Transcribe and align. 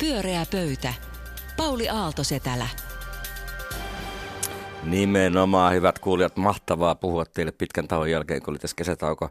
Pyöreä 0.00 0.46
pöytä. 0.52 0.94
Pauli 1.56 1.88
Aaltosetälä. 1.88 2.68
Nimenomaan, 4.82 5.74
hyvät 5.74 5.98
kuulijat, 5.98 6.36
mahtavaa 6.36 6.94
puhua 6.94 7.24
teille 7.24 7.52
pitkän 7.52 7.88
tauon 7.88 8.10
jälkeen, 8.10 8.42
kun 8.42 8.52
oli 8.52 8.58
tässä 8.58 8.76
kesätauko. 8.76 9.28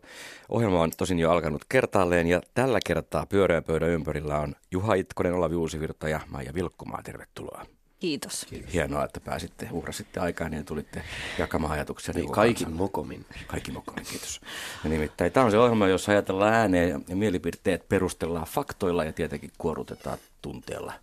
Ohjelma 0.49 0.81
on 0.81 0.91
tosin 0.97 1.19
jo 1.19 1.31
alkanut 1.31 1.61
kertaalleen 1.69 2.27
ja 2.27 2.41
tällä 2.53 2.79
kertaa 2.85 3.25
pyöreän 3.25 3.63
pöydän 3.63 3.89
ympärillä 3.89 4.39
on 4.39 4.55
Juha 4.71 4.93
Itkonen, 4.93 5.33
Olavi 5.33 5.55
Uusivirta 5.55 6.09
ja 6.09 6.19
Maija 6.31 6.53
Vilkkumaa. 6.53 7.03
Tervetuloa. 7.03 7.65
Kiitos. 7.99 8.45
Hienoa, 8.73 9.05
että 9.05 9.19
pääsitte, 9.19 9.67
uhrasitte 9.71 10.19
aikaa 10.19 10.47
ja 10.47 10.63
tulitte 10.63 11.03
jakamaan 11.37 11.73
ajatuksia. 11.73 12.13
Niin, 12.13 12.31
kaikki 12.31 12.65
mokomin. 12.65 13.25
Kaikki 13.47 13.71
mokomin, 13.71 14.05
kiitos. 14.09 14.41
Ja 14.83 14.89
nimittäin 14.89 15.31
tämä 15.31 15.45
on 15.45 15.51
se 15.51 15.57
ohjelma, 15.57 15.87
jossa 15.87 16.11
ajatellaan 16.11 16.53
ääneen 16.53 16.89
ja, 16.89 17.15
mielipiteet 17.15 17.89
perustellaan 17.89 18.47
faktoilla 18.47 19.03
ja 19.03 19.13
tietenkin 19.13 19.51
kuorutetaan 19.57 20.17
tunteella 20.41 20.93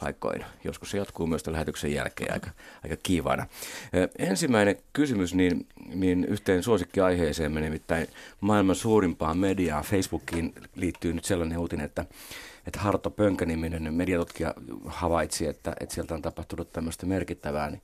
paikoin. 0.00 0.44
Joskus 0.64 0.90
se 0.90 0.98
jatkuu 0.98 1.26
myös 1.26 1.46
lähetyksen 1.46 1.92
jälkeen 1.92 2.32
aika, 2.32 2.50
aika 2.84 2.96
kiivaana. 3.02 3.46
Ensimmäinen 4.18 4.76
kysymys 4.92 5.34
niin, 5.34 5.66
niin 5.94 6.24
yhteen 6.24 6.62
suosikkiaiheeseen, 6.62 7.54
nimittäin 7.54 8.08
maailman 8.40 8.76
suurimpaan 8.76 9.38
mediaan, 9.38 9.84
Facebookiin 9.84 10.54
liittyy 10.74 11.12
nyt 11.12 11.24
sellainen 11.24 11.58
uutinen, 11.58 11.86
että 11.86 12.04
että 12.66 12.80
Harto 12.80 13.10
Pönkä-niminen 13.10 13.94
mediatutkija 13.94 14.54
havaitsi, 14.86 15.46
että, 15.46 15.72
että 15.80 15.94
sieltä 15.94 16.14
on 16.14 16.22
tapahtunut 16.22 16.72
tämmöistä 16.72 17.06
merkittävää 17.06 17.70
niin 17.70 17.82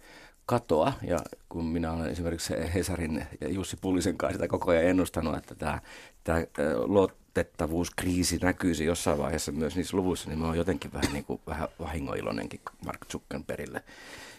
katoa. 0.49 0.93
Ja 1.03 1.19
kun 1.49 1.65
minä 1.65 1.93
olen 1.93 2.11
esimerkiksi 2.11 2.55
Hesarin 2.75 3.27
ja 3.41 3.49
Jussi 3.49 3.77
Pullisen 3.81 4.17
kanssa 4.17 4.37
sitä 4.37 4.49
koko 4.49 4.71
ajan 4.71 4.85
ennustanut, 4.85 5.37
että 5.37 5.55
tämä, 5.55 5.81
tämä 6.25 6.45
luotettavuuskriisi 6.77 8.39
näkyisi 8.43 8.85
jossain 8.85 9.19
vaiheessa 9.19 9.53
myös 9.53 9.77
niissä 9.77 9.97
luvuissa, 9.97 10.29
niin 10.29 10.39
mä 10.39 10.47
oon 10.47 10.57
jotenkin 10.57 10.93
vähän, 10.93 11.13
niin 11.13 11.25
kuin, 11.25 11.41
vähän 11.47 11.69
vahingoiloinenkin 11.81 12.61
Mark 12.85 13.01
Zuckerbergille. 13.13 13.83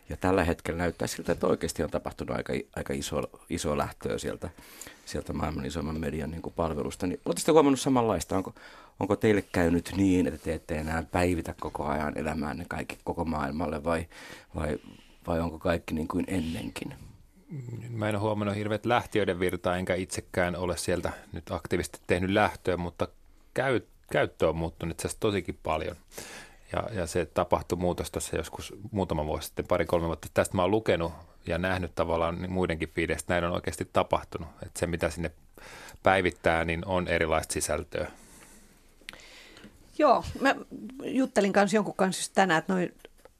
Ja 0.09 0.17
tällä 0.17 0.43
hetkellä 0.43 0.77
näyttää 0.77 1.07
siltä, 1.07 1.31
että 1.31 1.47
oikeasti 1.47 1.83
on 1.83 1.89
tapahtunut 1.89 2.37
aika, 2.37 2.53
aika 2.75 2.93
iso, 2.93 3.23
iso 3.49 3.77
lähtöä 3.77 4.17
sieltä, 4.17 4.49
sieltä 5.05 5.33
maailman 5.33 5.65
isoimman 5.65 5.99
median 5.99 6.31
niin 6.31 6.41
kuin 6.41 6.53
palvelusta. 6.55 7.07
Niin, 7.07 7.19
Oletteko 7.25 7.53
huomannut 7.53 7.79
samanlaista? 7.79 8.37
Onko, 8.37 8.53
onko 8.99 9.15
teille 9.15 9.41
käynyt 9.41 9.91
niin, 9.95 10.27
että 10.27 10.39
te 10.39 10.53
ette 10.53 10.75
enää 10.75 11.03
päivitä 11.11 11.55
koko 11.59 11.85
ajan 11.85 12.17
elämäänne 12.17 12.65
kaikki 12.67 12.97
koko 13.03 13.25
maailmalle 13.25 13.83
vai, 13.83 14.05
vai, 14.55 14.79
vai 15.27 15.39
onko 15.39 15.59
kaikki 15.59 15.93
niin 15.93 16.07
kuin 16.07 16.25
ennenkin? 16.27 16.93
Mä 17.89 18.09
en 18.09 18.15
ole 18.15 18.21
huomannut 18.21 18.55
hirveät 18.55 18.85
lähtiöiden 18.85 19.39
virtaa, 19.39 19.77
enkä 19.77 19.95
itsekään 19.95 20.55
ole 20.55 20.77
sieltä 20.77 21.11
nyt 21.31 21.51
aktiivisesti 21.51 21.99
tehnyt 22.07 22.29
lähtöä, 22.29 22.77
mutta 22.77 23.07
käy, 23.53 23.81
käyttö 24.11 24.49
on 24.49 24.55
muuttunut 24.55 24.91
itse 24.91 25.07
asiassa 25.07 25.19
tosikin 25.19 25.59
paljon. 25.63 25.95
Ja, 26.71 26.89
ja 26.93 27.07
se 27.07 27.25
tapahtui 27.25 27.77
muutos 27.77 28.11
tässä 28.11 28.37
joskus 28.37 28.73
muutama 28.91 29.25
vuosi 29.25 29.45
sitten, 29.47 29.67
pari-kolme 29.67 30.07
vuotta. 30.07 30.27
Tästä 30.33 30.55
mä 30.55 30.61
oon 30.61 30.71
lukenut 30.71 31.13
ja 31.47 31.57
nähnyt 31.57 31.95
tavallaan 31.95 32.51
muidenkin 32.51 32.89
fiideistä, 32.89 33.33
näin 33.33 33.43
on 33.43 33.51
oikeasti 33.51 33.89
tapahtunut. 33.93 34.47
Että 34.65 34.79
se, 34.79 34.87
mitä 34.87 35.09
sinne 35.09 35.31
päivittää, 36.03 36.65
niin 36.65 36.85
on 36.85 37.07
erilaista 37.07 37.53
sisältöä. 37.53 38.11
Joo, 39.99 40.23
mä 40.41 40.55
juttelin 41.03 41.53
kanssa 41.53 41.77
jonkun 41.77 41.93
kanssa 41.93 42.21
just 42.21 42.31
tänään, 42.35 42.59
että 42.59 42.73
noi 42.73 42.91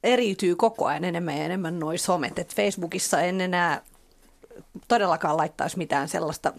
eriytyy 0.02 0.56
koko 0.56 0.86
ajan 0.86 1.04
enemmän 1.04 1.36
ja 1.36 1.44
enemmän 1.44 1.78
noi 1.78 1.98
somet. 1.98 2.38
Et 2.38 2.54
Facebookissa 2.54 3.20
en 3.20 3.40
enää 3.40 3.82
todellakaan 4.88 5.36
laittaisi 5.36 5.78
mitään 5.78 6.08
sellaista 6.08 6.52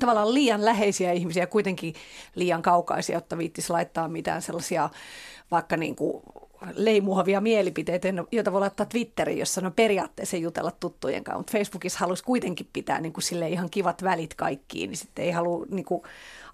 tavallaan 0.00 0.34
liian 0.34 0.64
läheisiä 0.64 1.12
ihmisiä, 1.12 1.46
kuitenkin 1.46 1.94
liian 2.34 2.62
kaukaisia, 2.62 3.16
jotta 3.16 3.38
viittisi 3.38 3.72
laittaa 3.72 4.08
mitään 4.08 4.42
sellaisia 4.42 4.90
vaikka 5.50 5.76
niin 5.76 5.96
kuin 5.96 6.22
leimuhavia 6.74 7.40
mielipiteitä, 7.40 8.08
joita 8.32 8.52
voi 8.52 8.60
laittaa 8.60 8.86
Twitteriin, 8.86 9.38
jossa 9.38 9.60
no 9.60 9.70
periaatteessa 9.70 10.36
jutella 10.36 10.70
tuttujen 10.70 11.24
kanssa, 11.24 11.38
mutta 11.38 11.52
Facebookissa 11.52 11.98
halusi 11.98 12.24
kuitenkin 12.24 12.68
pitää 12.72 13.00
niin 13.00 13.12
kuin 13.12 13.24
sille 13.24 13.48
ihan 13.48 13.70
kivat 13.70 14.02
välit 14.02 14.34
kaikkiin, 14.34 14.90
niin 14.90 14.98
sitten 14.98 15.24
ei 15.24 15.30
halua 15.30 15.66
niin 15.70 15.84
kuin 15.84 16.02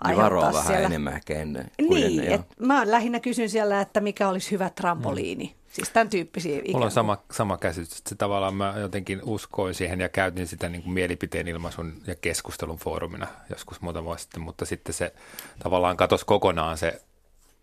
aiheuttaa 0.00 0.24
varoa 0.24 0.52
vähän 0.52 0.66
siellä. 0.66 0.86
enemmän 0.86 1.14
ehkä 1.14 1.34
ennen. 1.34 1.70
Niin, 1.78 2.20
ennen, 2.20 2.32
et 2.32 2.40
mä 2.58 2.90
lähinnä 2.90 3.20
kysyn 3.20 3.50
siellä, 3.50 3.80
että 3.80 4.00
mikä 4.00 4.28
olisi 4.28 4.50
hyvä 4.50 4.70
trampoliini. 4.70 5.44
Mm. 5.44 5.64
Siis 5.72 5.90
tämän 5.90 6.08
tyyppisiä 6.08 6.58
ikään 6.58 6.72
Mulla 6.72 6.84
on 6.84 6.90
sama, 6.90 7.18
sama 7.30 7.56
käsitys, 7.56 7.98
että 7.98 8.08
se 8.08 8.14
tavallaan 8.14 8.54
mä 8.54 8.74
jotenkin 8.80 9.20
uskoin 9.24 9.74
siihen 9.74 10.00
ja 10.00 10.08
käytin 10.08 10.46
sitä 10.46 10.68
niin 10.68 10.82
kuin 10.82 10.92
mielipiteen 10.92 11.48
ilmaisun 11.48 12.02
ja 12.06 12.14
keskustelun 12.14 12.76
foorumina 12.78 13.26
joskus 13.50 13.80
muutama 13.80 14.04
vuosi 14.04 14.22
sitten, 14.22 14.42
mutta 14.42 14.64
sitten 14.64 14.94
se 14.94 15.12
tavallaan 15.58 15.96
katosi 15.96 16.26
kokonaan 16.26 16.78
se 16.78 17.02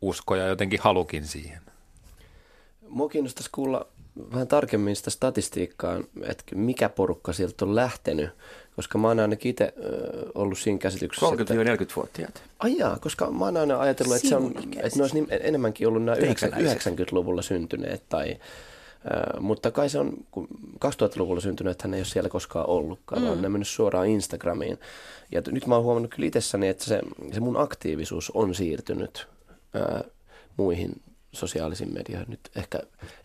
usko 0.02 0.36
ja 0.36 0.48
jotenkin 0.48 0.80
halukin 0.84 1.28
siihen. 1.28 1.62
Mua 2.92 3.10
kiinnostaisi 3.10 3.50
kuulla 3.52 3.88
vähän 4.34 4.48
tarkemmin 4.48 4.96
sitä 4.96 5.10
statistiikkaa, 5.10 6.00
että 6.24 6.44
mikä 6.56 6.90
porukka 6.90 7.34
sieltä 7.34 7.66
on 7.66 7.76
lähtenyt, 7.76 8.30
koska 8.76 8.98
mä 8.98 9.08
oon 9.08 9.20
ainakin 9.20 9.50
itse 9.50 9.74
ollut 10.36 10.60
siinä 10.60 10.80
käsityksessä. 10.80 11.26
30-40-vuotiaat. 11.26 12.44
Ai 12.60 12.78
jaa, 12.78 12.98
koska 13.00 13.32
mä 13.32 13.46
oon 13.46 13.58
aina 13.58 13.80
ajatellut, 13.80 14.16
että, 14.16 14.28
se 14.28 14.36
on, 14.36 14.54
että 14.58 14.98
ne 14.98 15.02
olisi 15.04 15.16
niin, 15.16 15.28
enemmänkin 15.30 15.88
ollut 15.88 16.04
nämä 16.04 16.18
90-luvulla 16.18 17.42
syntyneet 17.42 18.04
tai 18.10 18.38
mutta 19.40 19.72
kai 19.72 19.90
se 19.90 20.00
on, 20.00 20.14
kun 20.32 20.48
2000-luvulla 20.86 21.42
syntynyt, 21.42 21.72
että 21.72 21.88
hän 21.88 21.94
ei 21.94 22.00
ole 22.00 22.06
siellä 22.06 22.30
koskaan 22.30 22.70
ollutkaan, 22.70 23.22
mm. 23.22 23.28
vaan 23.28 23.42
ne 23.42 23.46
on 23.46 23.52
mennyt 23.52 23.68
suoraan 23.68 24.08
Instagramiin. 24.08 24.80
Ja 25.32 25.42
nyt 25.48 25.68
mä 25.68 25.76
oon 25.76 25.84
huomannut 25.84 26.16
kyllä 26.16 26.28
itsessäni, 26.28 26.68
että 26.68 26.84
se, 26.84 27.02
se 27.34 27.40
mun 27.40 27.58
aktiivisuus 27.58 28.32
on 28.32 28.56
siirtynyt 28.56 29.28
ää, 29.74 30.04
muihin 30.58 31.02
sosiaalisiin 31.32 31.94
medioihin 31.94 32.30
nyt 32.30 32.40
ehkä 32.56 32.80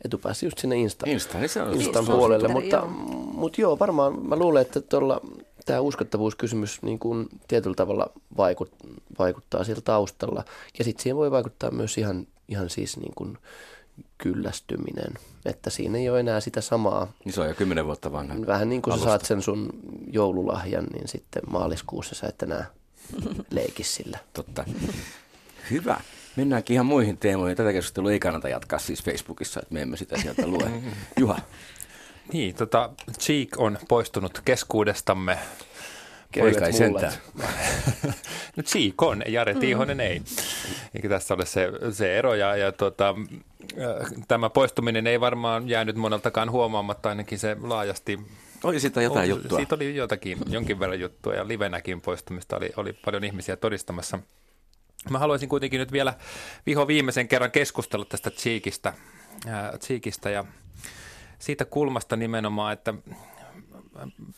etupäässä 0.04 0.46
just 0.46 0.58
sinne 0.58 0.76
Insta, 0.76 1.06
Insta, 1.08 1.38
niin 1.38 1.48
se 1.48 1.62
on 1.62 1.74
Instan 1.74 2.06
puolelle, 2.06 2.48
mutta, 2.48 2.76
joo. 2.76 2.86
mutta 3.32 3.60
joo, 3.60 3.78
varmaan 3.78 4.28
mä 4.28 4.36
luulen, 4.36 4.62
että 4.62 4.80
tuolla 4.80 5.20
tämä 5.66 5.80
uskottavuuskysymys 5.80 6.82
niin 6.82 6.98
kuin 6.98 7.28
tietyllä 7.48 7.74
tavalla 7.74 8.10
vaikut, 8.36 8.72
vaikuttaa 9.18 9.64
siellä 9.64 9.82
taustalla. 9.82 10.44
Ja 10.78 10.84
sitten 10.84 11.02
siihen 11.02 11.16
voi 11.16 11.30
vaikuttaa 11.30 11.70
myös 11.70 11.98
ihan, 11.98 12.26
ihan 12.48 12.70
siis 12.70 12.96
niin 12.96 13.12
kuin 13.14 13.38
kyllästyminen, 14.18 15.14
että 15.44 15.70
siinä 15.70 15.98
ei 15.98 16.10
ole 16.10 16.20
enää 16.20 16.40
sitä 16.40 16.60
samaa. 16.60 17.12
Niin 17.24 17.32
se 17.32 17.40
on 17.40 17.48
jo 17.48 17.54
kymmenen 17.54 17.86
vuotta 17.86 18.12
vanha. 18.12 18.34
Vähän 18.46 18.68
niin 18.68 18.82
kuin 18.82 18.98
sä 18.98 19.04
saat 19.04 19.24
sen 19.24 19.42
sun 19.42 19.68
joululahjan, 20.12 20.86
niin 20.92 21.08
sitten 21.08 21.42
maaliskuussa 21.50 22.14
sä 22.14 22.26
et 22.26 22.42
enää 22.42 22.66
leikisi 23.50 23.92
sillä. 23.92 24.18
Totta. 24.32 24.64
Hyvä. 25.70 26.00
Mennäänkin 26.36 26.74
ihan 26.74 26.86
muihin 26.86 27.18
teemoihin. 27.18 27.56
Tätä 27.56 27.72
keskustelua 27.72 28.12
ei 28.12 28.20
kannata 28.20 28.48
jatkaa 28.48 28.78
siis 28.78 29.02
Facebookissa, 29.02 29.60
että 29.60 29.74
me 29.74 29.82
emme 29.82 29.96
sitä 29.96 30.18
sieltä 30.18 30.46
lue. 30.46 30.70
Juha. 31.20 31.38
Niin, 32.32 32.54
tota, 32.54 32.90
Cheek 33.18 33.48
on 33.56 33.78
poistunut 33.88 34.40
keskuudestamme. 34.44 35.38
Poika 36.38 36.66
ei 36.66 36.72
sentään. 36.72 37.12
no 38.56 38.62
Cheek 38.62 39.02
on, 39.02 39.22
Jare 39.26 39.54
mm. 39.54 39.60
Tiihonen 39.60 40.00
ei. 40.00 40.22
Eikä 40.94 41.08
tässä 41.08 41.34
ole 41.34 41.46
se, 41.46 41.68
se 41.92 42.18
ero. 42.18 42.34
Ja, 42.34 42.56
ja 42.56 42.72
tota, 42.72 43.14
tämä 44.28 44.50
poistuminen 44.50 45.06
ei 45.06 45.20
varmaan 45.20 45.68
jäänyt 45.68 45.96
moneltakaan 45.96 46.50
huomaamatta, 46.50 47.08
ainakin 47.08 47.38
se 47.38 47.56
laajasti 47.60 48.18
oli 48.64 48.80
siitä 48.80 49.02
jotain 49.02 49.20
oli, 49.20 49.28
juttua. 49.28 49.58
Siitä 49.58 49.74
oli 49.74 49.96
jotakin, 49.96 50.38
jonkin 50.48 50.80
verran 50.80 51.00
juttua 51.00 51.34
ja 51.34 51.48
livenäkin 51.48 52.00
poistumista 52.00 52.56
oli, 52.56 52.72
oli 52.76 52.92
paljon 52.92 53.24
ihmisiä 53.24 53.56
todistamassa– 53.56 54.18
Mä 55.10 55.18
haluaisin 55.18 55.48
kuitenkin 55.48 55.80
nyt 55.80 55.92
vielä 55.92 56.14
viho 56.66 56.86
viimeisen 56.86 57.28
kerran 57.28 57.50
keskustella 57.50 58.04
tästä 58.04 58.30
Cheekistä, 58.30 58.92
ää, 59.46 59.78
Cheekistä 59.78 60.30
ja 60.30 60.44
siitä 61.38 61.64
kulmasta 61.64 62.16
nimenomaan, 62.16 62.72
että 62.72 62.94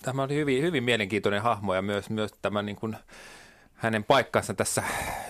tämä 0.02 0.22
oli 0.22 0.34
hyvin, 0.34 0.62
hyvin 0.62 0.84
mielenkiintoinen 0.84 1.42
hahmo 1.42 1.74
ja 1.74 1.82
myös, 1.82 2.10
myös 2.10 2.32
tämä 2.42 2.62
niin 2.62 2.76
kuin 2.76 2.96
hänen 3.74 4.04
paikkansa 4.04 4.54
tässä 4.54 4.82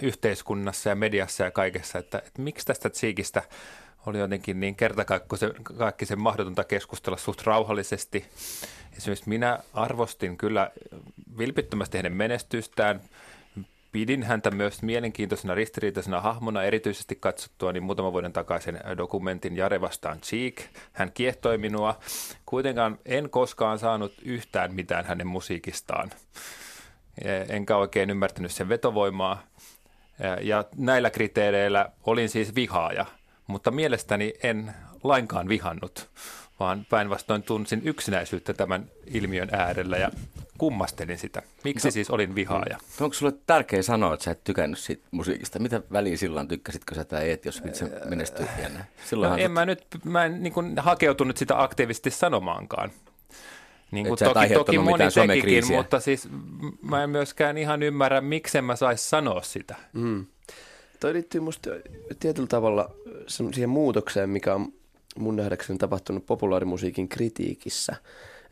yhteiskunnassa 0.03 0.89
ja 0.89 0.97
mediassa 0.97 1.45
ja 1.45 1.51
kaikessa, 1.51 1.99
että, 1.99 2.19
että 2.27 2.43
miksi 2.43 2.67
tästä 2.67 2.91
Cheekistä 2.91 3.43
oli 4.07 4.19
jotenkin 4.19 4.61
niin 4.61 4.77
kertakaikkisen 4.77 6.21
mahdotonta 6.21 6.65
keskustella 6.65 7.17
suht 7.17 7.43
rauhallisesti. 7.43 8.27
Esimerkiksi 8.97 9.29
minä 9.29 9.59
arvostin 9.75 10.37
kyllä 10.37 10.71
vilpittömästi 11.39 11.97
hänen 11.97 12.13
menestystään, 12.13 13.01
pidin 13.93 14.23
häntä 14.23 14.51
myös 14.51 14.83
mielenkiintoisena 14.83 15.55
ristiriitaisena 15.55 16.21
hahmona, 16.21 16.63
erityisesti 16.63 17.17
katsottua 17.21 17.73
niin 17.73 17.83
muutaman 17.83 18.13
vuoden 18.13 18.33
takaisin 18.33 18.81
dokumentin 18.97 19.57
Jare 19.57 19.81
vastaan 19.81 20.21
Cheek. 20.21 20.63
Hän 20.93 21.13
kiehtoi 21.13 21.59
minua. 21.59 21.99
Kuitenkaan 22.47 22.99
en 23.07 23.31
koskaan 23.31 23.79
saanut 23.79 24.15
yhtään 24.23 24.75
mitään 24.75 25.05
hänen 25.05 25.27
musiikistaan. 25.27 26.11
Enkä 27.49 27.77
oikein 27.77 28.11
ymmärtänyt 28.11 28.53
sen 28.53 28.69
vetovoimaa. 28.69 29.43
Ja 30.41 30.65
näillä 30.77 31.11
kriteereillä 31.11 31.91
olin 32.05 32.29
siis 32.29 32.55
vihaaja, 32.55 33.07
mutta 33.47 33.71
mielestäni 33.71 34.35
en 34.43 34.75
lainkaan 35.05 35.49
vihannut, 35.49 36.11
vaan 36.61 36.87
päinvastoin 36.91 37.43
tunsin 37.43 37.81
yksinäisyyttä 37.85 38.55
tämän 38.55 38.91
ilmiön 39.07 39.49
äärellä. 39.53 39.97
Ja 39.97 40.11
kummastelin 40.59 41.19
sitä. 41.19 41.43
Miksi 41.65 41.89
no, 41.89 41.93
siis 41.93 42.11
olin 42.11 42.35
vihaaja? 42.35 42.79
No, 43.01 43.05
onko 43.05 43.15
sulle 43.15 43.33
tärkeä 43.47 43.83
sanoa, 43.83 44.15
että 44.15 44.25
sä 44.25 44.31
et 44.31 44.45
tykännyt 44.45 44.79
siitä 44.79 45.09
musiikista? 45.11 45.59
Mitä 45.59 45.83
väliä 45.93 46.17
silloin 46.17 46.49
tykkäsitkö 46.49 46.95
sä 46.95 47.05
tai 47.05 47.31
et, 47.31 47.45
jos 47.45 47.63
se 47.73 47.91
menestyy? 48.09 48.47
No, 49.17 49.37
en 49.37 49.51
mä 49.51 49.67
nyt, 49.67 49.87
mä 50.05 50.25
en 50.25 50.43
niin 50.43 50.53
kuin, 50.53 50.79
hakeutunut 50.79 51.37
sitä 51.37 51.63
aktiivisesti 51.63 52.11
sanomaankaan. 52.11 52.91
Niin 53.91 54.07
kuin 54.07 54.19
toki, 54.19 54.55
toki 54.55 54.79
moni 54.79 55.05
tekikin, 55.15 55.77
mutta 55.77 56.01
siis 56.01 56.29
mä 56.83 57.05
en 57.05 57.11
myöskään 57.11 57.59
ihan 57.59 57.83
ymmärrä, 57.83 58.21
miksi 58.21 58.63
mä 58.63 58.77
sais 58.77 59.11
sanoa 59.11 59.43
sitä. 59.43 59.77
Mm. 59.93 60.27
Toi 61.01 61.13
liittyy 61.13 61.41
musta 61.41 61.71
tietyllä 62.21 62.49
tavalla 62.49 62.91
siihen 63.27 63.69
muutokseen, 63.69 64.31
mikä 64.31 64.55
on 64.55 64.73
mun 65.19 65.37
nähdäkseni 65.37 65.79
tapahtunut 65.79 66.27
populaarimusiikin 66.27 67.09
kritiikissä. 67.09 67.97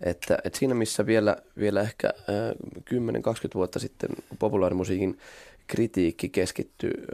Että, 0.01 0.39
että 0.45 0.59
siinä 0.59 0.75
missä 0.75 1.07
vielä, 1.07 1.37
vielä 1.59 1.81
ehkä 1.81 2.09
äh, 2.09 2.55
10-20 2.91 3.55
vuotta 3.55 3.79
sitten 3.79 4.11
populaarimusiikin 4.39 5.19
kritiikki 5.67 6.29
keskittyy 6.29 7.07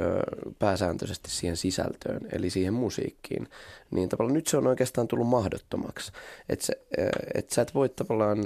pääsääntöisesti 0.59 1.31
siihen 1.31 1.57
sisältöön, 1.57 2.21
eli 2.33 2.51
siihen 2.51 2.75
musiikkiin, 2.75 3.49
niin 3.91 4.09
tavallaan 4.09 4.35
nyt 4.35 4.47
se 4.47 4.57
on 4.57 4.67
oikeastaan 4.67 5.09
tullut 5.09 5.29
mahdottomaksi. 5.29 6.13
Että 6.49 6.73
äh, 6.99 7.09
et 7.35 7.51
sä 7.51 7.63
et 7.63 7.75
voi 7.75 7.89
tavallaan 7.89 8.39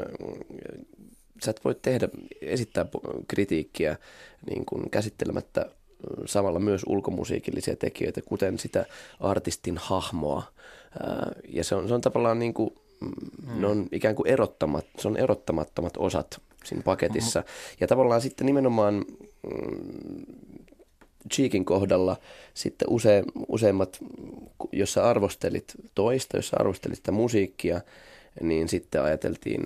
sä 1.44 1.50
et 1.50 1.64
voi 1.64 1.74
tehdä, 1.74 2.08
esittää 2.40 2.86
kritiikkiä 3.28 3.96
niin 4.50 4.66
kuin 4.66 4.90
käsittelemättä 4.90 5.70
samalla 6.26 6.60
myös 6.60 6.82
ulkomusiikillisia 6.86 7.76
tekijöitä, 7.76 8.20
kuten 8.22 8.58
sitä 8.58 8.86
artistin 9.20 9.78
hahmoa. 9.78 10.42
Ja 11.48 11.64
se 11.64 11.74
on, 11.74 11.88
se 11.88 11.94
on 11.94 12.00
tavallaan 12.00 12.38
niin 12.38 12.54
kuin, 12.54 12.70
mm. 13.00 13.60
ne 13.60 13.66
on 13.66 13.86
ikään 13.92 14.14
kuin 14.14 14.28
erottamat, 14.28 14.86
se 14.98 15.08
on 15.08 15.16
erottamattomat 15.16 15.96
osat 15.96 16.40
siinä 16.64 16.82
paketissa. 16.82 17.40
Mm. 17.40 17.46
Ja 17.80 17.86
tavallaan 17.86 18.20
sitten 18.20 18.46
nimenomaan 18.46 18.94
mm, 18.94 20.26
Cheekin 21.34 21.64
kohdalla 21.64 22.16
sitten 22.54 22.88
use, 22.90 23.22
useimmat, 23.48 23.98
jos 24.72 24.92
sä 24.92 25.04
arvostelit 25.04 25.72
toista, 25.94 26.36
jos 26.36 26.48
sä 26.48 26.56
arvostelit 26.60 26.96
sitä 26.96 27.12
musiikkia, 27.12 27.80
niin 28.40 28.68
sitten 28.68 29.02
ajateltiin, 29.02 29.62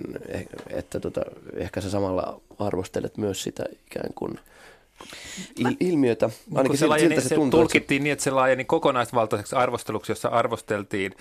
että 0.69 0.99
tota, 0.99 1.21
ehkä 1.55 1.81
sä 1.81 1.89
samalla 1.89 2.41
arvostelet 2.59 3.17
myös 3.17 3.43
sitä 3.43 3.63
ikään 3.87 4.13
kuin– 4.15 4.39
il- 5.59 5.77
ilmiötä. 5.79 6.29
Ainakin 6.55 6.77
se, 6.77 6.85
siltä, 6.85 6.99
siltä 6.99 7.21
se, 7.21 7.29
se 7.29 7.35
tuntuu, 7.35 7.59
tulkittiin 7.59 8.03
niin, 8.03 8.13
että 8.13 8.23
se 8.23 8.31
laajeni 8.31 8.65
kokonaisvaltaiseksi 8.65 9.55
arvosteluksi, 9.55 10.11
jossa 10.11 10.29
arvosteltiin 10.29 11.15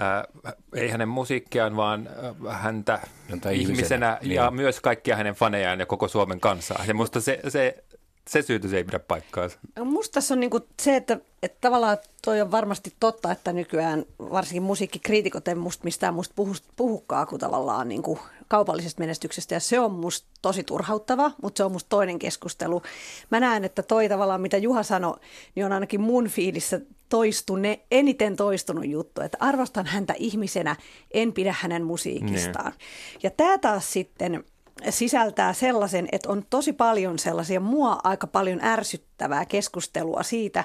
äh, 0.00 0.54
ei 0.74 0.88
hänen 0.88 1.08
musiikkiaan, 1.08 1.76
vaan 1.76 2.08
äh, 2.48 2.62
häntä 2.62 3.00
Jota 3.28 3.50
ihmisenä, 3.50 3.52
ihmisenä 3.52 4.18
ja 4.22 4.50
niin. 4.50 4.54
myös 4.54 4.80
kaikkia 4.80 5.16
hänen 5.16 5.34
fanejaan 5.34 5.80
ja 5.80 5.86
koko 5.86 6.08
Suomen 6.08 6.40
kansaa. 6.40 6.84
Ja 6.88 6.94
musta 6.94 7.20
se, 7.20 7.40
se, 7.48 7.84
se 8.28 8.42
syytys 8.42 8.72
ei 8.72 8.84
pidä 8.84 8.98
paikkaansa. 8.98 9.58
Musta 9.84 10.14
tässä 10.14 10.34
on 10.34 10.40
niinku 10.40 10.60
se, 10.82 10.96
että, 10.96 11.18
että 11.42 11.58
tavallaan 11.60 11.98
toi 12.24 12.40
on 12.40 12.50
varmasti 12.50 12.92
totta, 13.00 13.32
että 13.32 13.52
nykyään 13.52 14.04
varsinkin 14.18 14.62
musiikkikriitikot 14.62 15.48
ei 15.48 15.54
musta 15.54 15.84
mistään 15.84 16.14
musta 16.14 16.32
puhu, 16.36 16.54
puhukaan 16.76 17.26
kuin 17.26 17.40
tavallaan 17.40 17.88
niinku 17.88 18.18
kaupallisesta 18.48 19.00
menestyksestä 19.00 19.54
ja 19.54 19.60
se 19.60 19.80
on 19.80 19.92
musta 19.92 20.28
tosi 20.42 20.64
turhauttava, 20.64 21.30
mutta 21.42 21.58
se 21.58 21.64
on 21.64 21.72
musta 21.72 21.88
toinen 21.88 22.18
keskustelu. 22.18 22.82
Mä 23.30 23.40
näen, 23.40 23.64
että 23.64 23.82
toi 23.82 24.08
tavallaan 24.08 24.40
mitä 24.40 24.56
Juha 24.56 24.82
sanoi, 24.82 25.18
niin 25.54 25.66
on 25.66 25.72
ainakin 25.72 26.00
mun 26.00 26.28
fiilissä 26.28 26.80
toistune, 27.12 27.80
eniten 27.90 28.36
toistunut 28.36 28.88
juttu, 28.88 29.20
että 29.20 29.38
arvostan 29.40 29.86
häntä 29.86 30.14
ihmisenä, 30.18 30.76
en 31.10 31.32
pidä 31.32 31.54
hänen 31.60 31.84
musiikistaan. 31.84 32.72
Ne. 32.72 32.78
Ja 33.22 33.30
tämä 33.30 33.58
taas 33.58 33.92
sitten 33.92 34.44
sisältää 34.90 35.52
sellaisen, 35.52 36.08
että 36.12 36.28
on 36.28 36.44
tosi 36.50 36.72
paljon 36.72 37.18
sellaisia 37.18 37.60
mua 37.60 37.98
aika 38.04 38.26
paljon 38.26 38.64
ärsyttävää 38.64 39.44
keskustelua 39.44 40.22
siitä, 40.22 40.64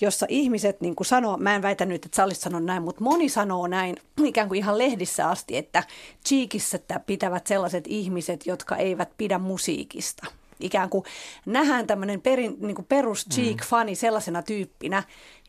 jossa 0.00 0.26
ihmiset 0.28 0.80
niin 0.80 0.96
kuin 0.96 1.06
sanoo, 1.06 1.36
mä 1.36 1.54
en 1.54 1.62
väitä 1.62 1.84
nyt, 1.84 2.04
että 2.04 2.16
sä 2.16 2.24
olisit 2.24 2.42
sanonut 2.42 2.66
näin, 2.66 2.82
mutta 2.82 3.04
moni 3.04 3.28
sanoo 3.28 3.66
näin 3.66 3.96
ikään 4.24 4.48
kuin 4.48 4.58
ihan 4.58 4.78
lehdissä 4.78 5.28
asti, 5.28 5.56
että 5.56 5.82
Cheekissä 6.26 6.78
pitävät 7.06 7.46
sellaiset 7.46 7.84
ihmiset, 7.86 8.46
jotka 8.46 8.76
eivät 8.76 9.10
pidä 9.16 9.38
musiikista 9.38 10.26
ikään 10.60 10.88
kuin 10.88 11.04
nähdään 11.46 11.86
tämmöinen 11.86 12.20
perin, 12.20 12.56
niin 12.60 12.74
kuin 12.74 12.86
perus 12.86 13.26
Cheek-fani 13.34 13.94
sellaisena 13.94 14.42
tyyppinä, 14.42 15.02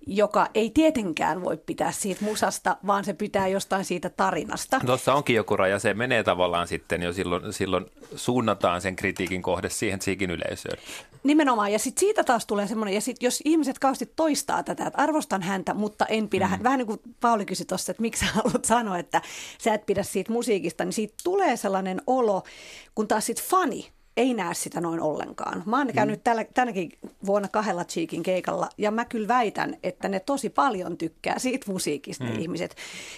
joka 0.08 0.48
ei 0.54 0.70
tietenkään 0.70 1.44
voi 1.44 1.58
pitää 1.58 1.92
siitä 1.92 2.26
musasta, 2.26 2.78
vaan 2.88 3.06
se 3.06 3.14
pitää 3.14 3.48
jostain 3.48 3.86
siitä 3.86 4.10
tarinasta. 4.10 4.80
Tuossa 4.86 5.14
onkin 5.14 5.36
joku 5.36 5.58
raja, 5.58 5.80
se 5.80 5.94
menee 5.94 6.24
tavallaan 6.24 6.68
sitten 6.68 7.02
jo 7.02 7.14
silloin, 7.14 7.54
silloin 7.54 7.86
suunnataan 8.16 8.82
sen 8.82 8.96
kritiikin 8.96 9.42
kohde 9.42 9.70
siihen 9.70 10.00
Cheekin 10.00 10.32
yleisöön. 10.32 10.78
Nimenomaan, 11.24 11.72
ja 11.72 11.80
sitten 11.80 12.00
siitä 12.00 12.24
taas 12.24 12.46
tulee 12.46 12.68
semmoinen, 12.68 12.96
ja 12.96 13.02
sitten 13.02 13.28
jos 13.28 13.42
ihmiset 13.46 13.80
kauheasti 13.80 14.14
toistaa 14.16 14.64
tätä, 14.64 14.86
että 14.88 15.02
arvostan 15.02 15.42
häntä, 15.42 15.74
mutta 15.74 16.06
en 16.06 16.30
pidä, 16.30 16.48
mm. 16.48 16.64
vähän 16.64 16.78
niin 16.78 16.88
kuin 16.88 17.00
Pauli 17.22 17.46
kysyi 17.46 17.66
tuossa, 17.66 17.92
että 17.92 18.02
miksi 18.02 18.26
haluat 18.34 18.66
sanoa, 18.66 18.98
että 18.98 19.22
sä 19.58 19.74
et 19.74 19.86
pidä 19.86 20.04
siitä 20.04 20.32
musiikista, 20.32 20.86
niin 20.86 20.94
siitä 20.94 21.14
tulee 21.24 21.58
sellainen 21.58 22.02
olo, 22.08 22.44
kun 22.96 23.08
taas 23.08 23.26
sitten 23.26 23.46
fani 23.46 23.92
ei 24.20 24.34
näe 24.34 24.54
sitä 24.54 24.82
noin 24.82 25.02
ollenkaan. 25.02 25.64
Mä 25.66 25.78
oon 25.78 25.94
käynyt 25.94 26.20
mm. 26.20 26.24
tällä, 26.24 26.46
tänäkin 26.54 26.92
vuonna 27.26 27.48
kahdella 27.48 27.86
Cheekin 27.86 28.24
keikalla 28.24 28.70
ja 28.78 28.92
mä 28.92 29.06
kyllä 29.06 29.28
väitän, 29.28 29.78
että 29.84 30.10
ne 30.10 30.20
tosi 30.20 30.50
paljon 30.50 30.98
tykkää 30.98 31.40
siitä 31.40 31.72
musiikista 31.72 32.24
mm. 32.24 32.40
ihmiset. 32.40 32.76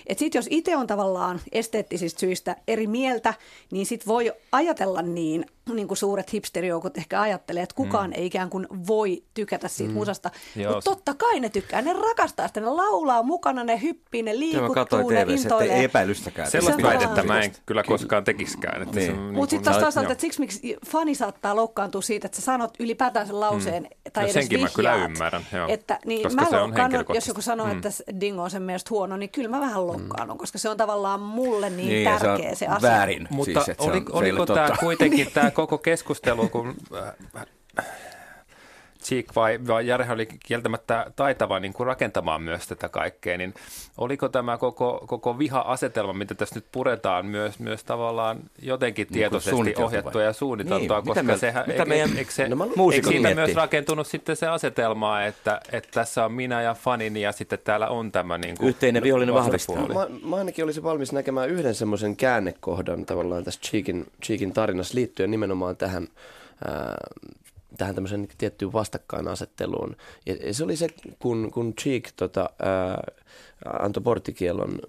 Et 0.08 0.20
sit 0.20 0.36
jos 0.36 0.48
itse 0.50 0.76
on 0.76 0.88
tavallaan 0.88 1.40
esteettisistä 1.52 2.20
syistä 2.20 2.56
eri 2.68 2.88
mieltä, 2.88 3.34
niin 3.72 3.86
sit 3.86 4.08
voi 4.08 4.32
ajatella 4.52 5.02
niin, 5.02 5.46
niin 5.76 5.88
kuin 5.88 5.98
suuret 5.98 6.34
hipsterijoukot 6.34 6.98
ehkä 6.98 7.22
ajattelee, 7.22 7.64
että 7.64 7.76
kukaan 7.76 8.10
mm. 8.10 8.14
ei 8.16 8.26
ikään 8.26 8.50
kuin 8.50 8.68
voi 8.88 9.24
tykätä 9.34 9.68
siitä 9.68 9.92
mm. 9.92 9.98
musasta. 9.98 10.32
Mutta 10.56 10.82
totta 10.82 11.14
kai 11.14 11.40
ne 11.40 11.50
tykkää, 11.50 11.82
ne 11.82 11.94
rakastaa 11.94 12.48
sitä, 12.48 12.60
ne 12.60 12.70
laulaa 12.70 13.24
mukana, 13.24 13.64
ne 13.64 13.82
hyppii, 13.82 14.24
ne 14.24 14.40
liikuttuu, 14.40 15.10
ne 15.10 15.26
intoilee. 15.30 15.78
Ei 15.78 15.84
epäilystäkään. 15.84 16.52
Sellaista 16.52 16.84
väitettä 16.84 17.24
mä 17.24 17.42
en 17.42 17.52
kyllä 17.66 17.84
koskaan 17.84 18.24
tekiskään. 18.24 18.82
Niin. 18.82 18.96
niin 18.96 19.34
Mutta 19.34 19.50
sitten 19.50 19.72
taas 19.72 19.84
toisaalta, 19.84 20.12
että 20.12 20.22
siksi 20.22 20.40
miksi 20.40 20.78
fani 20.88 21.16
saattaa 21.16 21.56
loukkaantua 21.56 22.02
siitä, 22.02 22.26
että 22.26 22.36
sä 22.36 22.42
sanot 22.42 22.74
ylipäätään 22.80 23.28
sen 23.28 23.40
lauseen, 23.40 23.84
mm. 23.84 24.12
tai 24.14 24.24
no, 24.24 24.26
edes 24.26 24.34
senkin 24.34 24.58
vihjaat, 24.58 24.72
mä 24.72 24.76
kyllä 24.76 24.96
ymmärrän, 24.96 25.46
joo. 25.54 25.68
Että, 25.68 26.00
niin 26.06 26.24
koska 26.24 26.42
mä 26.42 26.50
se 26.50 26.58
on 26.58 26.74
jos 27.14 27.28
joku 27.28 27.42
sanoo, 27.42 27.68
mm. 27.68 27.72
että 27.72 27.90
Dingo 28.20 28.44
on 28.44 28.52
sen 28.52 28.62
mielestä 28.62 28.90
huono, 28.90 29.18
niin 29.18 29.30
kyllä 29.30 29.50
mä 29.50 29.60
vähän 29.60 29.88
loukkaannut, 29.88 30.38
mm. 30.38 30.40
koska 30.40 30.58
se 30.58 30.70
on 30.70 30.78
tavallaan 30.78 31.20
mulle 31.20 31.70
niin, 31.70 31.90
niin 31.90 32.20
tärkeä 32.20 32.56
se, 32.56 32.68
asia. 32.68 32.90
väärin. 32.90 33.28
Mutta 33.30 33.64
siis, 33.64 33.78
oli, 33.80 34.04
oliko 34.12 34.46
tämä 34.46 34.70
kuitenkin 34.80 35.28
tämä 35.34 35.51
koko 35.52 35.78
keskustelu, 35.78 36.50
kun 36.50 36.76
äh, 36.96 37.46
Cheek 39.12 39.36
vai, 39.36 39.60
vai 39.68 39.88
Jare 39.88 40.08
oli 40.12 40.28
kieltämättä 40.46 41.06
taitava 41.16 41.60
niin 41.60 41.74
kuin 41.74 41.88
rakentamaan 41.88 42.42
myös 42.42 42.68
tätä 42.68 42.90
kaikkea, 42.90 43.38
niin 43.38 43.54
oliko 43.98 44.30
tämä 44.30 44.58
koko, 44.58 45.04
koko 45.08 45.40
viha-asetelma, 45.40 46.14
mitä 46.14 46.36
tässä 46.36 46.56
nyt 46.56 46.66
puretaan, 46.72 47.26
myös, 47.26 47.60
myös 47.60 47.84
tavallaan 47.84 48.40
jotenkin 48.62 49.08
niin 49.08 49.14
tietoisesti 49.14 49.76
ohjattua 49.78 50.22
ja 50.22 50.34
suunniteltua, 50.34 50.98
niin, 50.98 51.06
koska 51.06 51.24
mitä 51.24 51.34
me, 51.34 51.38
sehän, 51.38 51.64
mitä 51.68 51.86
meidän, 51.86 52.18
eikö, 52.18 52.32
se, 52.32 52.48
no, 52.48 52.68
eikö 52.94 53.08
siitä 53.08 53.36
myös 53.36 53.56
rakentunut 53.56 54.08
sitten 54.08 54.36
se 54.36 54.48
asetelma, 54.48 55.22
että, 55.22 55.62
että 55.72 55.90
tässä 55.94 56.26
on 56.26 56.32
minä 56.32 56.62
ja 56.62 56.74
fanini 56.74 57.22
ja 57.22 57.32
sitten 57.32 57.60
täällä 57.64 57.88
on 57.88 58.12
tämä 58.12 58.38
niin 58.38 58.58
kuin, 58.58 58.70
Yhteinen 58.70 59.04
vihollinen 59.04 59.36
vahvistaa. 59.36 59.88
Mä, 59.88 60.08
mä 60.24 60.36
ainakin 60.36 60.66
olisin 60.66 60.84
valmis 60.84 61.12
näkemään 61.12 61.50
yhden 61.50 61.76
semmoisen 61.76 62.16
käännekohdan 62.16 63.06
tavallaan 63.06 63.44
tässä 63.44 63.62
Cheekin, 63.62 64.06
Cheekin 64.24 64.54
tarinassa 64.54 64.96
liittyen 64.96 65.32
nimenomaan 65.32 65.78
tähän 65.78 66.08
tähän 67.78 67.96
tämmöiseen 67.96 68.28
tiettyyn 68.38 68.74
vastakkainasetteluun. 68.74 69.96
Ja 70.26 70.54
se 70.54 70.64
oli 70.64 70.76
se, 70.76 70.88
kun, 71.20 71.52
kun 71.54 71.74
Cheek 71.74 72.12
tota, 72.16 72.50
ää, 72.62 73.04
antoi 73.80 74.04
porttikielon 74.04 74.80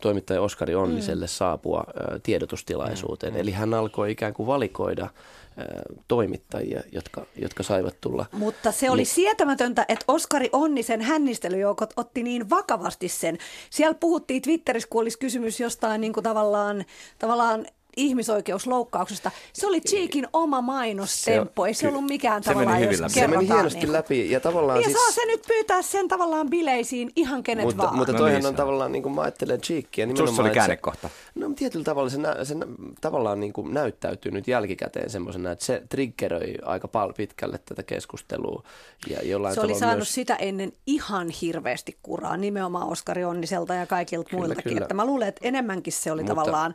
toimittaja 0.00 0.42
Oskari 0.42 0.74
Onniselle 0.74 1.24
mm. 1.24 1.28
saapua 1.28 1.84
ää, 1.86 2.18
tiedotustilaisuuteen. 2.22 3.32
Mm. 3.32 3.40
Eli 3.40 3.50
hän 3.50 3.74
alkoi 3.74 4.10
ikään 4.10 4.34
kuin 4.34 4.46
valikoida 4.46 5.08
toimittajia, 6.08 6.82
jotka, 6.92 7.26
jotka 7.36 7.62
saivat 7.62 8.00
tulla. 8.00 8.26
Mutta 8.32 8.72
se 8.72 8.90
oli 8.90 9.00
niin. 9.00 9.06
sietämätöntä, 9.06 9.84
että 9.88 10.04
Oskari 10.08 10.48
Onnisen 10.52 11.00
hännistelyjoukot 11.00 11.92
otti 11.96 12.22
niin 12.22 12.50
vakavasti 12.50 13.08
sen. 13.08 13.38
Siellä 13.70 13.94
puhuttiin 13.94 14.42
Twitterissä, 14.42 14.88
kun 14.90 15.02
olisi 15.02 15.18
kysymys 15.18 15.60
jostain 15.60 16.00
niin 16.00 16.12
kuin 16.12 16.24
tavallaan, 16.24 16.84
tavallaan 17.18 17.66
ihmisoikeusloukkauksesta. 17.96 19.30
Se 19.52 19.66
oli 19.66 19.80
Cheekin 19.80 20.28
oma 20.32 20.60
mainostemppo, 20.60 21.66
ei 21.66 21.74
se 21.74 21.88
ollut 21.88 22.04
mikään 22.04 22.42
se 22.42 22.50
tavallaan, 22.50 22.80
meni 22.80 22.98
jos 22.98 23.12
Se 23.12 23.26
meni 23.26 23.48
hienosti 23.48 23.78
niin. 23.78 23.92
läpi. 23.92 24.30
Ja, 24.30 24.40
tavallaan 24.40 24.78
ja 24.78 24.84
siis... 24.84 24.96
saa 24.96 25.10
se 25.10 25.26
nyt 25.26 25.42
pyytää 25.46 25.82
sen 25.82 26.08
tavallaan 26.08 26.50
bileisiin 26.50 27.10
ihan 27.16 27.42
kenet 27.42 27.64
mutta, 27.64 27.82
vaan. 27.82 27.96
Mutta 27.96 28.12
no 28.12 28.18
toihan 28.18 28.34
no 28.34 28.38
niin, 28.38 28.46
on 28.46 28.54
tavallaan, 28.54 28.92
niin 28.92 29.02
kuin 29.02 29.14
mä 29.14 29.22
ajattelen 29.22 29.60
Cheekia. 29.60 30.06
Susta 30.16 30.42
oli 30.42 30.50
käännekohta. 30.50 31.08
Se, 31.08 31.40
no 31.40 31.52
tietyllä 31.56 31.84
tavalla 31.84 32.10
se, 32.10 32.18
nä, 32.18 32.44
se 32.44 32.54
tavallaan 33.00 33.40
niin 33.40 33.52
kuin 33.52 33.74
näyttäytyy 33.74 34.32
nyt 34.32 34.48
jälkikäteen 34.48 35.10
semmoisena, 35.10 35.52
että 35.52 35.64
se 35.64 35.82
triggeröi 35.88 36.54
aika 36.62 36.88
paljon 36.88 37.14
pitkälle 37.14 37.58
tätä 37.58 37.82
keskustelua. 37.82 38.62
Ja 39.10 39.22
jollain 39.22 39.54
se 39.54 39.60
oli 39.60 39.78
saanut 39.78 39.98
myös... 39.98 40.14
sitä 40.14 40.36
ennen 40.36 40.72
ihan 40.86 41.28
hirveästi 41.28 41.98
kuraa, 42.02 42.36
nimenomaan 42.36 42.88
Oskari 42.88 43.24
Onniselta 43.24 43.74
ja 43.74 43.86
kaikilta 43.86 44.30
kyllä, 44.30 44.40
muiltakin. 44.40 44.72
Kyllä. 44.72 44.84
Että 44.84 44.94
mä 44.94 45.04
luulen, 45.04 45.28
että 45.28 45.40
enemmänkin 45.48 45.92
se 45.92 46.12
oli 46.12 46.22
mutta, 46.22 46.34
tavallaan 46.34 46.74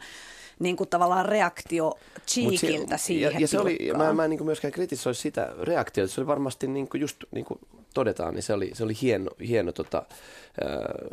niin 0.60 0.76
kuin 0.76 0.90
tavallaan 0.90 1.26
reaktio 1.26 1.98
Cheekiltä 2.28 2.98
siihen 2.98 3.34
Ja, 3.34 3.40
ja 3.40 3.48
se 3.48 3.60
oli, 3.60 3.92
mä, 3.98 4.14
mä 4.14 4.24
en 4.24 4.30
niin 4.30 4.46
myöskään 4.46 4.72
kritisoi 4.72 5.16
sitä 5.16 5.54
reaktiota, 5.62 6.14
se 6.14 6.22
oli 6.22 6.28
varmasti 6.28 6.68
niin 6.68 6.88
kuin 6.88 7.02
just 7.02 7.24
niin 7.32 7.46
kuin 7.46 7.60
todetaan, 7.94 8.34
niin 8.34 8.44
se 8.44 8.54
oli, 8.54 8.72
se 8.74 8.84
oli 8.84 8.94
hieno, 9.02 9.32
hieno 9.48 9.72
tota, 9.72 10.04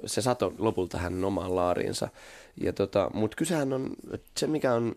se 0.06 0.22
sato 0.22 0.54
lopulta 0.58 0.98
hänen 0.98 1.24
omaan 1.24 1.56
laariinsa. 1.56 2.08
Ja 2.56 2.72
tota, 2.72 3.10
Mutta 3.14 3.36
kysehän 3.36 3.72
on, 3.72 3.90
se 4.36 4.46
mikä 4.46 4.74
on 4.74 4.96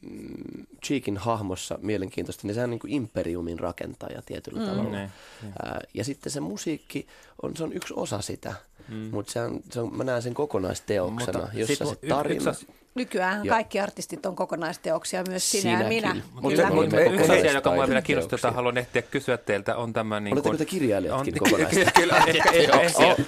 mm, 0.00 0.66
Cheekin 0.86 1.16
hahmossa 1.16 1.78
mielenkiintoista, 1.82 2.46
niin 2.46 2.54
se 2.54 2.64
on 2.64 2.70
niin 2.70 2.80
kuin 2.80 2.92
imperiumin 2.92 3.58
rakentaja 3.58 4.22
tietyllä 4.22 4.60
mm, 4.60 4.66
tavalla. 4.66 4.90
Ne, 4.90 5.10
ne. 5.42 5.50
Ja 5.94 6.04
sitten 6.04 6.32
se 6.32 6.40
musiikki, 6.40 7.06
on, 7.42 7.56
se 7.56 7.64
on 7.64 7.72
yksi 7.72 7.94
osa 7.96 8.20
sitä, 8.20 8.54
mm. 8.90 9.08
mutta 9.10 9.32
se 9.32 9.40
on, 9.40 9.60
se 9.70 9.80
on, 9.80 9.96
mä 9.96 10.04
näen 10.04 10.22
sen 10.22 10.34
kokonaisteoksena, 10.34 11.38
mutta 11.40 11.58
jossa 11.58 11.84
se 11.84 11.96
tarina... 12.08 12.50
Yksi, 12.50 12.66
Nykyään 12.94 13.44
ja. 13.44 13.52
kaikki 13.52 13.80
artistit 13.80 14.26
on 14.26 14.36
kokonaisteoksia, 14.36 15.22
myös 15.28 15.50
sinä 15.50 15.62
Sinäkin. 15.62 15.84
ja 15.84 15.88
minä. 15.88 16.16
Mutta 16.32 16.70
mut, 16.70 16.86
yksi 17.12 17.32
asia, 17.32 17.52
joka 17.52 17.70
minua 17.70 17.86
vielä 17.86 18.02
kiinnostaa, 18.02 18.36
jota 18.36 18.50
haluan 18.50 18.78
ehtiä 18.78 19.02
kysyä 19.02 19.36
teiltä, 19.36 19.76
on 19.76 19.92
tämä... 19.92 20.20
Niin 20.20 20.34
Oletteko 20.34 20.56
te 20.56 20.64
kirjailijatkin 20.64 21.34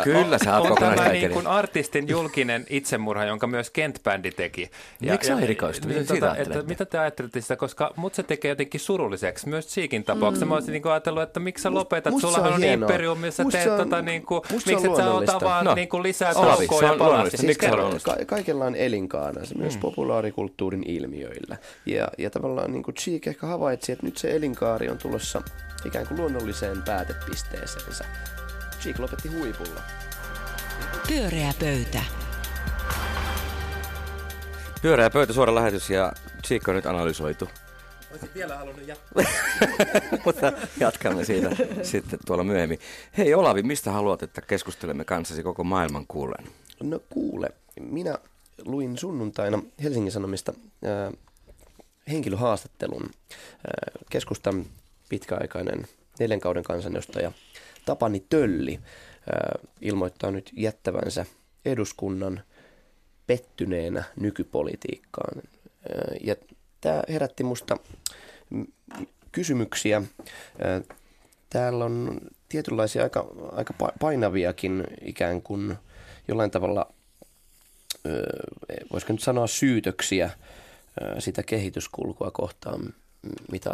Kyllä, 0.05 0.39
sä 0.39 0.59
oot 0.59 0.71
On 0.71 0.77
tämä 0.77 1.09
niin 1.09 1.31
kuin 1.31 1.47
artistin 1.47 2.09
julkinen 2.09 2.67
itsemurha, 2.71 3.25
jonka 3.25 3.47
myös 3.47 3.71
Kent-bändi 3.71 4.31
teki. 4.37 4.71
Miksi 5.01 5.27
sä 5.29 5.41
erikoistu? 5.41 5.89
Tota, 6.09 6.37
että, 6.37 6.63
mitä 6.63 6.85
te 6.85 6.99
ajattelette 6.99 7.41
sitä, 7.41 7.57
koska 7.57 7.93
mut 7.97 8.15
se 8.15 8.23
tekee 8.23 8.49
jotenkin 8.49 8.81
surulliseksi, 8.81 9.49
myös 9.49 9.69
Cheekin 9.69 10.05
tapauksessa. 10.05 10.47
Mm. 10.47 10.49
Mä 10.49 10.55
olisin 10.55 10.73
niin 10.73 10.87
ajatellut, 10.87 11.23
että 11.23 11.41
miksi 11.41 11.63
sä 11.63 11.75
lopetat, 11.75 12.15
sulla 12.21 12.39
on 12.39 12.65
imperium, 12.65 13.19
missä 13.19 13.45
teet 13.53 13.77
tota 13.77 14.03
niin 14.03 14.23
kuin, 14.27 14.43
miksi 14.51 14.73
et 14.75 14.97
sä 14.97 15.13
ota 15.13 15.39
vaan 15.53 15.65
no. 15.65 15.75
niin 15.75 15.89
kuin 15.89 16.03
lisää 16.03 16.35
taukoa 16.35 16.83
ja 16.83 16.95
palasia. 16.99 17.53
Kaikella 18.27 18.65
on 18.65 18.75
elinkaana 18.75 19.45
se 19.45 19.55
myös 19.55 19.75
mm. 19.75 19.81
populaarikulttuurin 19.81 20.83
ilmiöillä. 20.87 21.57
Ja, 21.87 22.09
ja 22.19 22.31
tavallaan 22.31 22.73
niin 22.73 22.83
kuin 22.83 22.95
Cheek 22.95 23.27
ehkä 23.27 23.47
havaitsi, 23.47 23.93
että 23.93 24.07
nyt 24.07 24.17
se 24.17 24.37
elinkaari 24.37 24.89
on 24.89 24.99
tulossa 24.99 25.43
ikään 25.85 26.07
kuin 26.07 26.21
luonnolliseen 26.21 26.83
päätepisteeseensä. 26.83 28.05
Cheek 28.81 28.99
lopetti 28.99 29.29
huipulla. 29.29 29.81
Pyöreä 31.09 31.53
pöytä. 31.61 32.03
Pyöreä 34.83 35.11
pöytä, 35.11 35.33
suora 35.33 35.55
lähetys 35.55 35.91
ja 35.91 36.13
Cheek 36.47 36.69
on 36.69 36.75
nyt 36.75 36.87
analysoitu. 36.87 37.49
Olisin 38.13 38.31
vielä 38.35 38.57
halunnut 38.57 38.89
jatkaa. 38.89 39.23
Mutta 40.25 40.53
jatkamme 40.81 41.25
siitä 41.25 41.51
sitten 41.83 42.19
tuolla 42.27 42.45
myöhemmin. 42.45 42.79
Hei 43.19 43.35
Olavi, 43.35 43.63
mistä 43.63 43.91
haluat, 43.91 44.23
että 44.23 44.41
keskustelemme 44.41 45.05
kanssasi 45.05 45.43
koko 45.43 45.65
maailman 45.65 46.07
kuulen? 46.07 46.47
No 46.83 47.01
kuule, 47.11 47.51
minä 47.81 48.19
luin 48.65 48.99
sunnuntaina 48.99 49.63
Helsingin 49.83 50.13
Sanomista 50.13 50.55
äh, 50.85 51.13
henkilöhaastattelun. 52.09 53.03
Äh, 53.03 54.05
keskustan 54.11 54.67
pitkäaikainen 55.09 55.87
neljän 56.19 56.41
kauden 56.41 56.63
kansanedustaja 56.63 57.33
Tapani 57.85 58.25
Tölli 58.29 58.75
äh, 58.75 59.69
ilmoittaa 59.81 60.31
nyt 60.31 60.51
jättävänsä 60.57 61.27
eduskunnan 61.65 62.43
pettyneenä 63.27 64.05
nykypolitiikkaan. 64.21 65.39
Äh, 65.39 66.17
ja 66.25 66.37
tämä 66.83 67.03
herätti 67.09 67.45
musta 67.45 67.77
kysymyksiä. 69.33 70.03
Täällä 71.51 71.85
on 71.85 72.21
tietynlaisia 72.49 73.03
aika, 73.03 73.27
aika 73.53 73.75
painaviakin 74.01 74.85
ikään 75.05 75.43
kuin 75.43 75.77
jollain 76.29 76.51
tavalla 76.51 76.93
voisiko 78.93 79.13
nyt 79.13 79.23
sanoa 79.23 79.47
syytöksiä 79.47 80.31
sitä 81.19 81.43
kehityskulkua 81.43 82.31
kohtaan, 82.31 82.95
mitä 83.53 83.71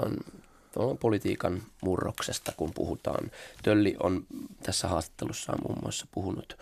on 0.76 0.98
politiikan 0.98 1.62
murroksesta, 1.82 2.52
kun 2.56 2.72
puhutaan. 2.74 3.30
Tölli 3.62 3.96
on 4.02 4.26
tässä 4.62 4.88
haastattelussaan 4.88 5.58
muun 5.62 5.78
muassa 5.82 6.06
puhunut, 6.12 6.58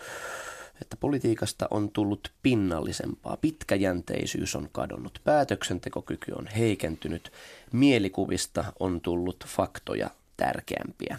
että 0.83 0.97
politiikasta 0.97 1.69
on 1.71 1.91
tullut 1.91 2.33
pinnallisempaa, 2.43 3.37
pitkäjänteisyys 3.37 4.57
on 4.57 4.69
kadonnut, 4.73 5.21
päätöksentekokyky 5.25 6.33
on 6.33 6.47
heikentynyt, 6.47 7.33
mielikuvista 7.73 8.65
on 8.81 9.01
tullut 9.01 9.45
faktoja 9.47 10.11
tärkeämpiä. 10.37 11.19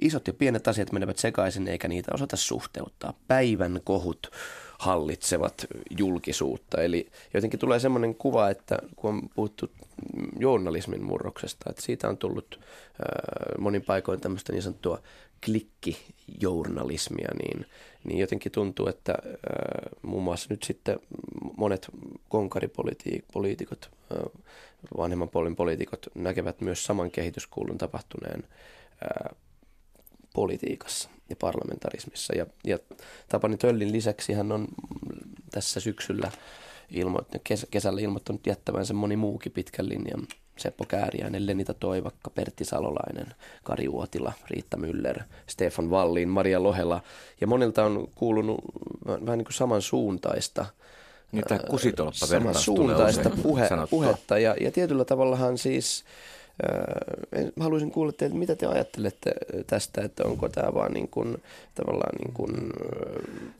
Isot 0.00 0.26
ja 0.26 0.32
pienet 0.32 0.68
asiat 0.68 0.92
menevät 0.92 1.18
sekaisin 1.18 1.68
eikä 1.68 1.88
niitä 1.88 2.10
osata 2.14 2.36
suhteuttaa. 2.36 3.14
Päivän 3.28 3.80
kohut 3.84 4.30
hallitsevat 4.78 5.66
julkisuutta. 5.98 6.82
Eli 6.82 7.10
jotenkin 7.34 7.60
tulee 7.60 7.78
semmoinen 7.78 8.14
kuva, 8.14 8.50
että 8.50 8.78
kun 8.96 9.14
on 9.14 9.28
puhuttu 9.34 9.70
journalismin 10.38 11.02
murroksesta, 11.02 11.70
että 11.70 11.82
siitä 11.82 12.08
on 12.08 12.16
tullut 12.16 12.60
äh, 12.60 13.58
monin 13.58 13.82
paikoin 13.82 14.20
tämmöistä 14.20 14.52
niin 14.52 14.62
sanottua 14.62 15.02
klikkijournalismia, 15.44 17.28
niin, 17.42 17.66
niin 18.04 18.18
jotenkin 18.18 18.52
tuntuu, 18.52 18.86
että 18.86 19.12
äh, 19.12 19.32
muun 20.02 20.22
muassa 20.22 20.46
nyt 20.50 20.62
sitten 20.62 20.98
monet 21.56 21.88
konkaripoliitikot, 22.28 23.90
äh, 24.12 24.42
vanhemman 24.96 25.28
polin 25.28 25.56
poliitikot 25.56 26.06
näkevät 26.14 26.60
myös 26.60 26.84
saman 26.84 27.10
kehityskuulun 27.10 27.78
tapahtuneen 27.78 28.44
äh, 28.44 29.36
politiikassa 30.34 31.08
ja 31.30 31.36
parlamentarismissa. 31.36 32.34
Ja, 32.36 32.46
ja 32.64 32.78
Tapani 33.28 33.56
Töllin 33.56 33.92
lisäksi 33.92 34.32
hän 34.32 34.52
on 34.52 34.68
tässä 35.50 35.80
syksyllä 35.80 36.30
ilmo- 36.90 37.38
kes- 37.44 37.66
kesällä 37.70 38.00
ilmoittanut 38.00 38.46
jättävänsä 38.46 38.94
moni 38.94 39.16
muukin 39.16 39.52
pitkän 39.52 39.88
linjan. 39.88 40.26
Seppo 40.56 40.84
Kääriäinen, 40.88 41.46
Lenita 41.46 41.74
Toivakka, 41.74 42.30
Pertti 42.30 42.64
Salolainen, 42.64 43.26
Kari 43.62 43.88
Uotila, 43.88 44.32
Riitta 44.50 44.76
Müller, 44.76 45.22
Stefan 45.46 45.90
Wallin, 45.90 46.28
Maria 46.28 46.62
Lohela. 46.62 47.00
Ja 47.40 47.46
monilta 47.46 47.84
on 47.84 48.08
kuulunut 48.14 48.60
vähän 49.06 49.38
niin 49.38 49.44
kuin 49.44 49.54
samansuuntaista 49.54 50.66
niin, 51.32 51.44
tämä 51.48 51.60
kusitolppa 51.70 52.26
suuntaista 52.52 53.30
puhe, 53.42 53.68
puhetta. 53.90 54.38
Ja, 54.38 54.56
ja 54.60 54.70
tietyllä 54.70 55.04
tavallahan 55.04 55.58
siis 55.58 56.04
haluaisin 57.60 57.90
kuulla 57.90 58.12
teiltä, 58.12 58.36
mitä 58.36 58.56
te 58.56 58.66
ajattelette 58.66 59.32
tästä, 59.66 60.02
että 60.02 60.24
onko 60.24 60.48
tämä 60.48 60.74
vaan 60.74 60.92
niin 60.92 61.08
kuin, 61.08 61.42
tavallaan 61.74 62.14
niin 62.18 62.34
kuin 62.34 62.50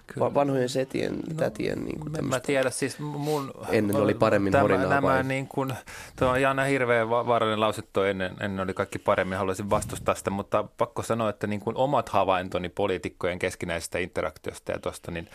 Kyllä. 0.06 0.34
vanhojen 0.34 0.68
setien, 0.68 1.14
no, 1.14 1.34
tätien 1.36 1.84
niin 1.84 2.00
kuin 2.00 2.26
Mä 2.26 2.40
tiedä, 2.40 2.70
siis 2.70 2.98
mun... 2.98 3.50
Ennen 3.68 3.96
oli 3.96 4.14
paremmin 4.14 4.52
tämä, 4.52 4.62
horinaa 4.62 4.88
nämä 4.88 5.02
vai? 5.02 5.24
niin 5.24 5.48
kuin, 5.48 5.72
tuo 6.18 6.28
on 6.28 6.42
Jana 6.42 6.64
hirveän 6.64 7.10
vaarallinen 7.10 7.60
lause 7.60 7.82
tuo 7.92 8.04
ennen, 8.04 8.32
ennen 8.40 8.64
oli 8.64 8.74
kaikki 8.74 8.98
paremmin, 8.98 9.38
haluaisin 9.38 9.70
vastustaa 9.70 10.14
sitä, 10.14 10.30
mutta 10.30 10.64
pakko 10.78 11.02
sanoa, 11.02 11.30
että 11.30 11.46
niin 11.46 11.60
kuin 11.60 11.76
omat 11.76 12.08
havaintoni 12.08 12.68
poliitikkojen 12.68 13.38
keskinäisestä 13.38 13.98
interaktiosta 13.98 14.72
ja 14.72 14.78
tuosta, 14.78 15.10
niin 15.10 15.28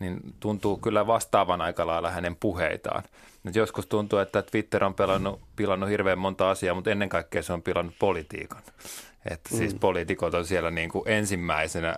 niin 0.00 0.20
tuntuu 0.40 0.76
kyllä 0.76 1.06
vastaavan 1.06 1.60
aika 1.60 1.86
lailla 1.86 2.10
hänen 2.10 2.36
puheitaan. 2.36 3.02
Nyt 3.46 3.54
joskus 3.54 3.86
tuntuu, 3.86 4.18
että 4.18 4.42
Twitter 4.42 4.84
on 4.84 4.94
pelannut, 4.94 5.40
pilannut 5.56 5.90
hirveän 5.90 6.18
monta 6.18 6.50
asiaa, 6.50 6.74
mutta 6.74 6.90
ennen 6.90 7.08
kaikkea 7.08 7.42
se 7.42 7.52
on 7.52 7.62
pilannut 7.62 7.94
politiikan. 7.98 8.62
Että 9.30 9.48
siis 9.48 9.60
mm. 9.60 9.68
siis 9.68 9.74
poliitikot 9.74 10.34
on 10.34 10.44
siellä 10.44 10.70
niin 10.70 10.90
kuin 10.90 11.08
ensimmäisenä 11.08 11.96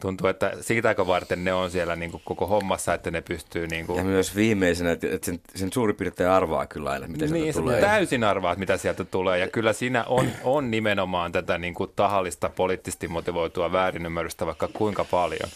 tuntuu, 0.00 0.26
että 0.26 0.52
siitä 0.60 0.88
aika 0.88 1.06
varten 1.06 1.44
ne 1.44 1.52
on 1.52 1.70
siellä 1.70 1.96
niin 1.96 2.10
kuin 2.10 2.22
koko 2.24 2.46
hommassa, 2.46 2.94
että 2.94 3.10
ne 3.10 3.20
pystyy... 3.20 3.66
Niin 3.66 3.86
kuin... 3.86 3.98
Ja 3.98 4.04
myös 4.04 4.36
viimeisenä, 4.36 4.90
että 4.90 5.06
sen, 5.22 5.40
sen 5.54 5.72
suurin 5.72 5.96
piirtein 5.96 6.30
arvaa 6.30 6.66
kyllä 6.66 6.90
aina, 6.90 7.08
mitä 7.08 7.24
niin, 7.24 7.42
sieltä 7.42 7.60
tulee. 7.60 7.80
täysin 7.80 8.24
arvaa, 8.24 8.54
mitä 8.54 8.76
sieltä 8.76 9.04
tulee. 9.04 9.38
Ja 9.38 9.48
kyllä 9.48 9.72
siinä 9.72 10.04
on, 10.04 10.28
on 10.44 10.70
nimenomaan 10.70 11.32
tätä 11.32 11.58
niin 11.58 11.74
kuin 11.74 11.90
tahallista 11.96 12.48
poliittisesti 12.48 13.08
motivoitua 13.08 13.72
väärinymmärrystä 13.72 14.46
vaikka 14.46 14.68
kuinka 14.72 15.04
paljon. 15.04 15.50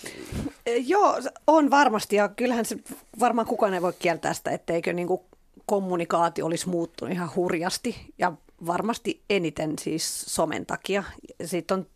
Joo, 0.87 1.19
on 1.47 1.71
varmasti. 1.71 2.17
Ja 2.17 2.29
kyllähän 2.29 2.65
se 2.65 2.77
varmaan 3.21 3.47
kukaan 3.47 3.75
ei 3.75 3.83
voi 3.83 3.93
kieltää 3.99 4.35
sitä, 4.35 4.51
etteikö 4.51 4.93
niin 4.93 5.09
kuin 5.09 5.21
kommunikaatio 5.67 6.47
olisi 6.47 6.69
muuttunut 6.69 7.15
ihan 7.15 7.31
hurjasti. 7.37 7.97
Ja 8.19 8.33
varmasti 8.67 9.23
eniten 9.31 9.79
siis 9.79 10.21
somen 10.21 10.67
takia. 10.67 11.05
Sitten 11.45 11.79
on 11.79 11.87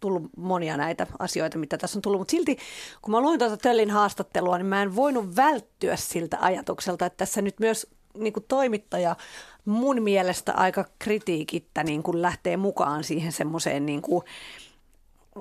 tullut 0.00 0.22
monia 0.36 0.76
näitä 0.76 1.06
asioita, 1.18 1.58
mitä 1.58 1.78
tässä 1.78 1.98
on 1.98 2.02
tullut. 2.02 2.20
Mutta 2.20 2.30
silti, 2.30 2.58
kun 3.02 3.12
mä 3.12 3.20
luin 3.20 3.38
tuota 3.38 3.56
Töllin 3.56 3.90
haastattelua, 3.90 4.58
niin 4.58 4.66
mä 4.66 4.82
en 4.82 4.96
voinut 4.96 5.36
välttyä 5.36 5.96
siltä 5.96 6.38
ajatukselta, 6.40 7.06
että 7.06 7.16
tässä 7.16 7.42
nyt 7.42 7.60
myös 7.60 7.86
niin 8.18 8.32
kuin 8.32 8.44
toimittaja 8.48 9.16
mun 9.64 10.02
mielestä 10.02 10.52
aika 10.52 10.84
kritiikittä 10.98 11.84
niin 11.84 12.02
kuin 12.02 12.22
lähtee 12.22 12.56
mukaan 12.56 13.04
siihen 13.04 13.32
semmoiseen 13.32 13.86
niin 13.86 14.02
kuin, 14.02 14.24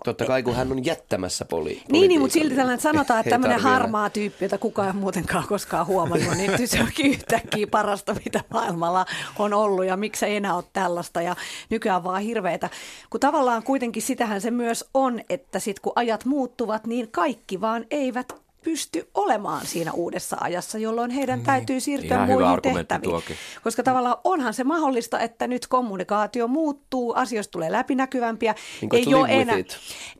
Totta 0.03 0.25
kai, 0.25 0.43
kun 0.43 0.55
hän 0.55 0.71
on 0.71 0.85
jättämässä 0.85 1.45
poli- 1.45 1.81
Niin, 1.91 2.07
niin 2.07 2.19
mutta 2.21 2.33
silti 2.33 2.55
tällainen 2.55 2.81
sanotaan, 2.81 3.19
että 3.19 3.29
tämmöinen 3.29 3.59
harmaa 3.59 4.09
tyyppi, 4.09 4.45
jota 4.45 4.57
kukaan 4.57 4.87
ei 4.87 4.93
muutenkaan 4.93 5.47
koskaan 5.47 5.87
huomannut, 5.87 6.37
niin 6.37 6.67
se 6.67 6.79
onkin 6.81 7.05
yhtäkkiä 7.11 7.67
parasta, 7.67 8.15
mitä 8.25 8.43
maailmalla 8.53 9.05
on 9.39 9.53
ollut 9.53 9.85
ja 9.85 9.97
miksi 9.97 10.25
ei 10.25 10.35
enää 10.35 10.55
ole 10.55 10.63
tällaista 10.73 11.21
ja 11.21 11.35
nykyään 11.69 12.03
vaan 12.03 12.21
hirveitä. 12.21 12.69
Kun 13.09 13.19
tavallaan 13.19 13.63
kuitenkin 13.63 14.01
sitähän 14.01 14.41
se 14.41 14.51
myös 14.51 14.89
on, 14.93 15.21
että 15.29 15.59
sitten 15.59 15.81
kun 15.81 15.93
ajat 15.95 16.25
muuttuvat, 16.25 16.87
niin 16.87 17.11
kaikki 17.11 17.61
vaan 17.61 17.85
eivät 17.91 18.48
pysty 18.63 19.09
olemaan 19.13 19.65
siinä 19.65 19.91
uudessa 19.91 20.37
ajassa, 20.39 20.77
jolloin 20.77 21.11
heidän 21.11 21.39
niin. 21.39 21.45
täytyy 21.45 21.79
siirtyä 21.79 22.15
Ihan 22.15 22.27
muihin 22.27 22.61
tehtäviin. 22.61 23.09
Tuokin. 23.09 23.35
Koska 23.63 23.83
tavallaan 23.83 24.17
onhan 24.23 24.53
se 24.53 24.63
mahdollista, 24.63 25.19
että 25.19 25.47
nyt 25.47 25.67
kommunikaatio 25.67 26.47
muuttuu, 26.47 27.13
asioista 27.13 27.51
tulee 27.51 27.71
läpinäkyvämpiä. 27.71 28.55
Niin 28.81 28.95
ei 28.95 29.13
ole 29.13 29.27
enää. 29.29 29.55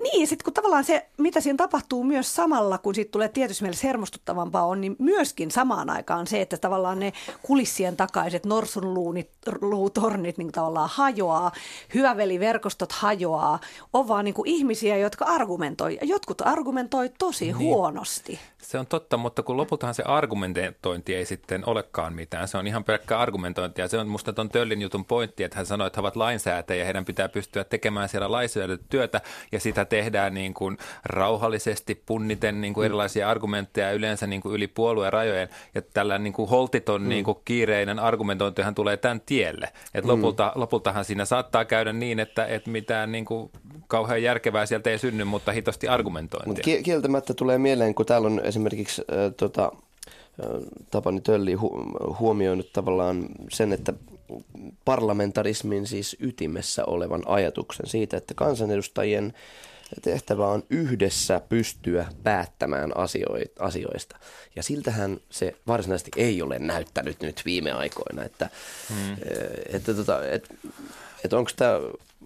Niin, 0.03 0.27
sitten 0.27 0.43
kun 0.43 0.53
tavallaan 0.53 0.83
se, 0.83 1.09
mitä 1.17 1.41
siinä 1.41 1.57
tapahtuu 1.57 2.03
myös 2.03 2.35
samalla, 2.35 2.77
kun 2.77 2.95
siitä 2.95 3.11
tulee 3.11 3.29
tietysti 3.29 3.63
mielessä 3.63 3.87
hermostuttavampaa 3.87 4.65
on, 4.65 4.81
niin 4.81 4.95
myöskin 4.99 5.51
samaan 5.51 5.89
aikaan 5.89 6.27
se, 6.27 6.41
että 6.41 6.57
tavallaan 6.57 6.99
ne 6.99 7.13
kulissien 7.41 7.97
takaiset 7.97 8.45
norsunluutornit 8.45 10.37
niin 10.37 10.51
tavallaan 10.51 10.89
hajoaa, 10.93 11.51
hyväveliverkostot 11.93 12.91
hajoaa, 12.91 13.59
on 13.93 14.07
vaan 14.07 14.25
niin 14.25 14.35
kuin 14.35 14.49
ihmisiä, 14.49 14.97
jotka 14.97 15.25
argumentoi. 15.25 15.97
Jotkut 16.01 16.41
argumentoi 16.41 17.09
tosi 17.19 17.45
niin. 17.45 17.57
huonosti. 17.57 18.28
varmasti. 18.29 18.58
Se 18.61 18.77
on 18.77 18.87
totta, 18.87 19.17
mutta 19.17 19.43
kun 19.43 19.57
lopultahan 19.57 19.95
se 19.95 20.03
argumentointi 20.03 21.15
ei 21.15 21.25
sitten 21.25 21.63
olekaan 21.65 22.13
mitään. 22.13 22.47
Se 22.47 22.57
on 22.57 22.67
ihan 22.67 22.83
pelkkää 22.83 23.19
argumentointia. 23.19 23.87
Se 23.87 23.97
on 23.97 24.07
musta 24.07 24.33
ton 24.33 24.49
Töllin 24.49 24.81
jutun 24.81 25.05
pointti, 25.05 25.43
että 25.43 25.57
hän 25.57 25.65
sanoi, 25.65 25.87
että 25.87 25.97
he 25.97 26.01
ovat 26.01 26.15
lainsäätäjiä 26.15 26.81
ja 26.81 26.85
heidän 26.85 27.05
pitää 27.05 27.29
pystyä 27.29 27.63
tekemään 27.63 28.09
siellä 28.09 28.31
lainsäädäntötyötä 28.31 29.21
ja 29.51 29.59
sitä 29.59 29.85
tehdään 29.85 30.33
niin 30.33 30.53
kuin 30.53 30.77
rauhallisesti, 31.05 32.03
punniten 32.05 32.61
niin 32.61 32.73
kuin 32.73 32.85
erilaisia 32.85 33.29
argumentteja 33.29 33.91
yleensä 33.91 34.27
niin 34.27 34.41
kuin 34.41 34.55
yli 34.55 34.67
puolueen 34.67 35.13
rajojen. 35.13 35.49
Ja 35.75 35.81
tällä 35.81 36.17
niin 36.17 36.33
kuin 36.33 36.49
holtiton 36.49 37.01
mm. 37.01 37.09
niin 37.09 37.25
kuin 37.25 37.37
kiireinen 37.45 37.99
argumentointihan 37.99 38.75
tulee 38.75 38.97
tämän 38.97 39.21
tielle. 39.21 39.69
Et 39.93 40.03
mm. 40.03 40.09
lopulta, 40.09 40.51
lopultahan 40.55 41.05
siinä 41.05 41.25
saattaa 41.25 41.65
käydä 41.65 41.93
niin, 41.93 42.19
että, 42.19 42.45
että 42.45 42.69
mitään 42.69 43.11
niin 43.11 43.25
kuin 43.25 43.51
kauhean 43.87 44.23
järkevää 44.23 44.65
sieltä 44.65 44.89
ei 44.89 44.97
synny, 44.97 45.23
mutta 45.23 45.51
hitosti 45.51 45.87
argumentointia. 45.87 46.47
Mutta 46.47 46.83
kieltämättä 46.83 47.33
tulee 47.33 47.57
mieleen, 47.57 47.95
kun 47.95 48.05
täällä 48.05 48.25
on 48.25 48.41
esimerkiksi 48.49 49.01
äh, 49.01 49.33
tota, 49.37 49.71
Tapani 50.91 51.21
Tölli 51.21 51.55
hu- 51.55 52.17
huomioinut 52.19 52.73
tavallaan 52.73 53.25
sen, 53.49 53.73
että 53.73 53.93
parlamentarismin 54.85 55.87
siis 55.87 56.17
ytimessä 56.19 56.85
olevan 56.85 57.23
ajatuksen 57.25 57.87
siitä, 57.87 58.17
että 58.17 58.33
kansanedustajien 58.33 59.33
tehtävä 60.01 60.47
on 60.47 60.63
yhdessä 60.69 61.41
pystyä 61.49 62.05
päättämään 62.23 62.91
asioista. 63.59 64.19
Ja 64.55 64.63
siltähän 64.63 65.17
se 65.29 65.55
varsinaisesti 65.67 66.11
ei 66.15 66.41
ole 66.41 66.59
näyttänyt 66.59 67.21
nyt 67.21 67.41
viime 67.45 67.71
aikoina, 67.71 68.23
että, 68.23 68.49
hmm. 68.89 69.17
että, 69.69 69.93
tota, 69.93 70.25
että, 70.25 70.53
että 71.23 71.37
onko 71.37 71.51
tämä 71.55 71.79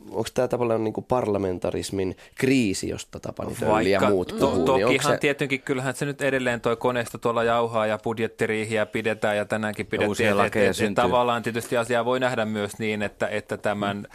onko 0.09 0.29
tämä 0.33 0.47
tavallaan 0.47 0.83
niin 0.83 0.93
kuin 0.93 1.05
parlamentarismin 1.05 2.17
kriisi, 2.35 2.89
josta 2.89 3.19
Tapani 3.19 3.55
Tölli 3.55 3.91
ja 3.91 4.09
muut 4.09 4.27
to, 4.27 4.35
puhuu? 4.35 4.55
Niin 4.55 4.65
tokihan 4.65 5.13
se... 5.13 5.17
tietenkin, 5.17 5.61
kyllähän 5.61 5.95
se 5.95 6.05
nyt 6.05 6.21
edelleen 6.21 6.61
toi 6.61 6.75
koneisto 6.75 7.17
tuolla 7.17 7.43
jauhaa 7.43 7.85
ja 7.85 7.97
budjettiriihiä 8.03 8.85
pidetään 8.85 9.37
ja 9.37 9.45
tänäänkin 9.45 9.85
pidettiin. 9.85 10.27
Ja 10.27 10.45
et, 10.45 10.55
et, 10.55 10.81
et, 10.81 10.93
tavallaan 10.93 11.43
tietysti 11.43 11.77
asiaa 11.77 12.05
voi 12.05 12.19
nähdä 12.19 12.45
myös 12.45 12.79
niin, 12.79 13.01
että, 13.01 13.27
että 13.27 13.57
tämän 13.57 13.97
mm. 13.97 14.05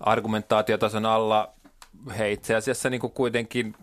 argumentaatiotason 0.00 1.06
alla 1.06 1.52
he 2.18 2.32
itse 2.32 2.54
asiassa 2.54 2.90
niin 2.90 3.00
kuin 3.00 3.12
kuitenkin 3.12 3.74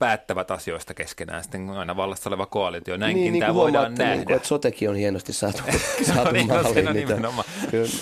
päättävät 0.00 0.50
asioista 0.50 0.94
keskenään 0.94 1.42
sitten 1.42 1.70
aina 1.70 1.96
vallassa 1.96 2.30
oleva 2.30 2.46
koalitio. 2.46 2.96
Näinkin 2.96 3.22
niin, 3.22 3.32
niin 3.32 3.40
tämä 3.40 3.54
voidaan 3.54 3.94
nähdä. 3.94 4.14
Niin 4.14 4.24
kuin, 4.24 4.36
että 4.36 4.48
sotekin 4.48 4.90
on 4.90 4.96
hienosti 4.96 5.32
saatu, 5.32 5.62
saatu 6.02 6.24
no 6.24 6.30
niin, 6.30 6.46
maaliin 6.46 6.84
no, 6.84 6.92
niitä, 6.92 7.14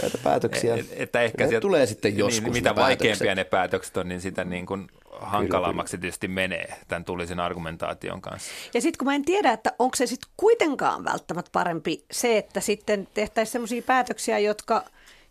näitä 0.03 0.19
päätöksiä. 0.25 0.75
Et, 0.75 0.87
että 0.93 1.21
ehkä 1.21 1.49
sieltä, 1.49 1.61
tulee 1.61 1.87
sitten 1.87 2.11
niin, 2.11 2.19
joskus 2.19 2.43
niin, 2.43 2.53
Mitä 2.53 2.77
vaikeampia 2.77 3.35
ne 3.35 3.45
päätökset 3.45 3.97
on, 3.97 4.09
niin 4.09 4.21
sitä 4.21 4.45
niin 4.45 4.67
kuin 4.67 4.89
hankalammaksi 5.21 5.91
kyllä, 5.91 6.01
tietysti 6.01 6.29
menee 6.29 6.75
tämän 6.89 7.05
tulisen 7.05 7.41
argumentaation 7.41 8.21
kanssa. 8.21 8.51
Ja 8.75 8.81
sitten 8.81 8.99
kun 8.99 9.07
mä 9.07 9.15
en 9.15 9.25
tiedä, 9.25 9.53
että 9.53 9.73
onko 9.79 9.97
se 9.97 10.07
sitten 10.07 10.31
kuitenkaan 10.37 11.05
välttämättä 11.05 11.51
parempi 11.53 12.05
se, 12.11 12.39
että 12.39 12.61
sitten 12.61 13.09
tehtäisiin 13.15 13.53
sellaisia 13.53 13.83
päätöksiä, 13.83 14.39
jotka, 14.39 14.85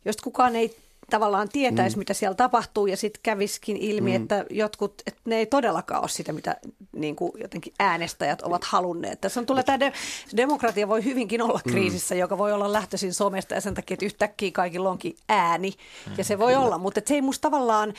jos 0.05 0.17
kukaan 0.17 0.55
ei 0.55 0.75
tavallaan 1.09 1.49
tietäisi, 1.49 1.95
mm. 1.95 1.99
mitä 1.99 2.13
siellä 2.13 2.35
tapahtuu 2.35 2.87
ja 2.87 2.97
sitten 2.97 3.19
käviskin 3.23 3.77
ilmi, 3.77 4.09
mm. 4.09 4.15
että 4.15 4.45
jotkut, 4.49 5.01
että 5.07 5.21
ne 5.25 5.35
ei 5.35 5.45
todellakaan 5.45 6.01
ole 6.01 6.09
sitä, 6.09 6.33
mitä 6.33 6.55
niin 6.91 7.15
kuin 7.15 7.31
jotenkin 7.41 7.73
äänestäjät 7.79 8.41
ovat 8.41 8.63
halunneet. 8.63 9.21
Tässä 9.21 9.39
on 9.39 9.45
tulee 9.45 9.63
tämä 9.63 9.79
de- 9.79 9.93
demokratia 10.37 10.87
voi 10.87 11.03
hyvinkin 11.03 11.41
olla 11.41 11.61
mm. 11.65 11.71
kriisissä, 11.71 12.15
mm. 12.15 12.19
joka 12.19 12.37
voi 12.37 12.53
olla 12.53 12.73
lähtöisin 12.73 13.13
somesta 13.13 13.55
ja 13.55 13.61
sen 13.61 13.73
takia, 13.73 13.95
että 13.95 14.05
yhtäkkiä 14.05 14.51
kaikilla 14.51 14.89
onkin 14.89 15.15
ääni 15.29 15.73
mm. 16.07 16.13
ja 16.17 16.23
se 16.23 16.39
voi 16.39 16.55
mm. 16.55 16.61
olla, 16.61 16.77
mutta 16.77 17.01
se 17.05 17.13
ei 17.13 17.21
musta 17.21 17.41
tavallaan 17.41 17.93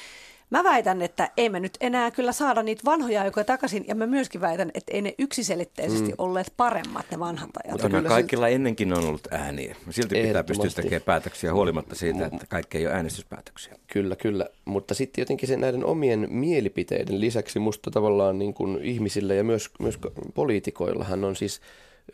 Mä 0.50 0.64
väitän, 0.64 1.02
että 1.02 1.30
ei 1.36 1.48
me 1.48 1.60
nyt 1.60 1.78
enää 1.80 2.10
kyllä 2.10 2.32
saada 2.32 2.62
niitä 2.62 2.82
vanhoja 2.84 3.22
aikoja 3.22 3.44
takaisin, 3.44 3.84
ja 3.88 3.94
mä 3.94 4.06
myöskin 4.06 4.40
väitän, 4.40 4.70
että 4.74 4.92
ei 4.92 5.02
ne 5.02 5.14
yksiselitteisesti 5.18 6.08
mm. 6.08 6.14
olleet 6.18 6.52
paremmat 6.56 7.06
ne 7.10 7.18
vanhat 7.18 7.50
ajat. 7.64 7.72
Mutta 7.72 7.88
kyllä 7.88 8.08
kaikilla 8.08 8.46
se... 8.46 8.52
ennenkin 8.52 8.92
on 8.92 9.04
ollut 9.04 9.28
ääniä. 9.30 9.76
Silti 9.90 10.22
pitää 10.22 10.44
pystyä 10.44 10.70
tekemään 10.70 11.02
päätöksiä 11.02 11.54
huolimatta 11.54 11.94
siitä, 11.94 12.26
että 12.26 12.46
kaikki 12.48 12.78
ei 12.78 12.86
ole 12.86 12.94
äänestyspäätöksiä. 12.94 13.74
Kyllä, 13.92 14.16
kyllä. 14.16 14.46
Mutta 14.64 14.94
sitten 14.94 15.22
jotenkin 15.22 15.48
se 15.48 15.56
näiden 15.56 15.84
omien 15.84 16.26
mielipiteiden 16.30 17.20
lisäksi 17.20 17.58
musta 17.58 17.90
tavallaan 17.90 18.38
niin 18.38 18.54
kuin 18.54 18.78
ihmisillä 18.82 19.34
ja 19.34 19.44
myös, 19.44 19.70
myös 19.80 19.98
poliitikoillahan 20.34 21.24
on 21.24 21.36
siis 21.36 21.60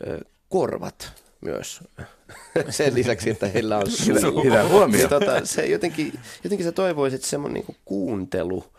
äh, 0.08 0.20
korvat 0.48 1.23
myös 1.44 1.80
sen 2.70 2.94
lisäksi, 2.94 3.30
että 3.30 3.48
heillä 3.48 3.78
on 3.78 3.90
suu. 3.90 4.44
Hyvä 4.44 4.68
huomio. 4.68 5.08
Tota, 5.08 5.44
se 5.44 5.66
jotenkin, 5.66 6.12
jotenkin 6.44 6.66
sä 6.66 6.72
toivoisit, 6.72 7.16
että 7.16 7.28
semmoinen 7.28 7.64
niin 7.66 7.76
kuuntelu– 7.84 8.64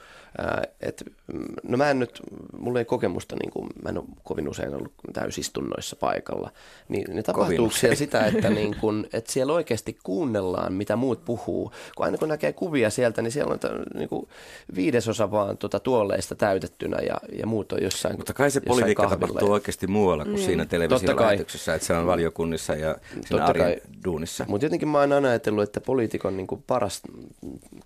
et, 0.82 1.04
mm, 1.34 1.46
no 1.64 1.78
mä 1.78 1.90
en 1.90 2.00
nyt, 2.00 2.22
mulla 2.58 2.80
ei 2.80 2.86
kokemusta, 2.86 3.36
niin 3.36 3.52
kuin, 3.52 3.70
mä 3.84 3.90
en 3.90 3.98
ole 3.98 4.06
kovin 4.24 4.50
usein 4.50 4.76
ollut 4.76 4.94
täysistunnoissa 5.14 5.96
paikalla, 5.96 6.52
niin 6.90 7.16
ne 7.16 7.24
tapahtuu 7.24 7.70
siellä 7.70 7.96
sitä, 7.96 8.26
että, 8.26 8.50
niin 8.60 8.76
kuin, 8.82 9.08
että 9.14 9.32
siellä 9.32 9.54
oikeasti 9.54 9.98
kuunnellaan, 10.04 10.74
mitä 10.74 10.96
muut 10.96 11.26
puhuu. 11.26 11.72
Kun 11.96 12.06
aina 12.06 12.18
kun 12.18 12.28
näkee 12.28 12.54
kuvia 12.54 12.90
sieltä, 12.90 13.22
niin 13.22 13.32
siellä 13.32 13.54
on 13.54 13.60
niin 13.94 14.10
kuin 14.10 14.28
viidesosa 14.76 15.32
vaan 15.32 15.58
tuota 15.58 15.80
tuoleista 15.80 16.36
täytettynä 16.36 16.98
ja, 16.98 17.18
ja 17.40 17.48
muut 17.48 17.72
on 17.72 17.84
jossain 17.84 18.18
Mutta 18.18 18.34
kai 18.34 18.52
se 18.52 18.62
politiikka 18.62 19.10
tapahtuu 19.10 19.48
ja... 19.48 19.54
oikeasti 19.54 19.88
muualla 19.88 20.24
kuin 20.24 20.40
mm. 20.40 20.46
siinä 20.46 20.66
televisiolähetyksessä, 20.66 21.76
että 21.76 21.88
se 21.88 21.94
on 21.94 22.06
valiokunnissa 22.06 22.76
ja 22.76 22.96
siinä 23.28 23.46
arjen 23.46 23.82
duunissa. 24.06 24.46
Mutta 24.48 24.66
jotenkin 24.66 24.88
mä 24.88 25.00
oon 25.00 25.12
aina 25.12 25.30
ajatellut, 25.30 25.64
että 25.64 25.82
poliitikon 25.82 26.38
niin 26.38 26.48
kuin 26.48 26.64
paras 26.68 27.02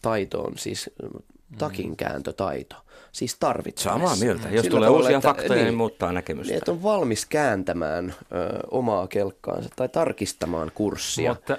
taito 0.01 0.41
on 0.41 0.53
siis 0.57 0.89
takinkääntötaito. 1.57 2.75
Siis 3.11 3.35
tarvitsee. 3.39 3.91
Samaa 3.91 4.15
mieltä. 4.15 4.49
Jos 4.49 4.63
Sillä 4.63 4.75
tulee 4.75 4.89
uusia 4.89 5.17
että, 5.17 5.27
faktoja, 5.27 5.55
niin, 5.55 5.63
niin 5.63 5.73
muuttaa 5.77 6.11
näkemystä. 6.11 6.51
Niin, 6.51 6.57
että 6.57 6.71
on 6.71 6.83
valmis 6.83 7.25
kääntämään 7.25 8.13
ö, 8.31 8.59
omaa 8.71 9.07
kelkkaansa 9.07 9.69
tai 9.75 9.89
tarkistamaan 9.89 10.71
kurssia. 10.75 11.33
Mutta... 11.33 11.57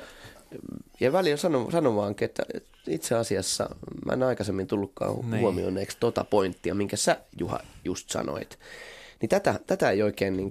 Ja 1.00 1.12
välillä 1.12 1.36
sanon, 1.36 1.72
sanomaankin, 1.72 2.24
että 2.24 2.42
itse 2.86 3.14
asiassa 3.14 3.76
mä 4.06 4.12
en 4.12 4.22
aikaisemmin 4.22 4.66
tullutkaan 4.66 5.30
niin. 5.30 5.40
huomioineeksi 5.40 5.96
tota 6.00 6.24
pointtia, 6.24 6.74
minkä 6.74 6.96
sä 6.96 7.16
Juha 7.38 7.60
just 7.84 8.10
sanoit. 8.10 8.58
Niin 9.20 9.28
tätä, 9.28 9.60
tätä 9.66 9.90
ei 9.90 10.02
oikein 10.02 10.36
niin 10.36 10.50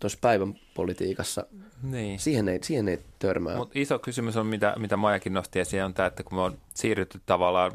tuossa 0.00 0.18
päivän 0.20 0.54
politiikassa, 0.74 1.46
niin. 1.82 2.18
siihen, 2.18 2.48
ei, 2.48 2.58
siihen 2.62 2.88
ei 2.88 2.98
törmää. 3.18 3.56
Mutta 3.56 3.78
iso 3.78 3.98
kysymys 3.98 4.36
on, 4.36 4.46
mitä, 4.46 4.74
mitä 4.78 4.96
Majakin 4.96 5.32
nosti 5.32 5.60
esiin, 5.60 5.84
on 5.84 5.94
tämä, 5.94 6.06
että 6.06 6.22
kun 6.22 6.34
me 6.34 6.40
on 6.40 6.58
siirrytty 6.74 7.20
tavallaan 7.26 7.72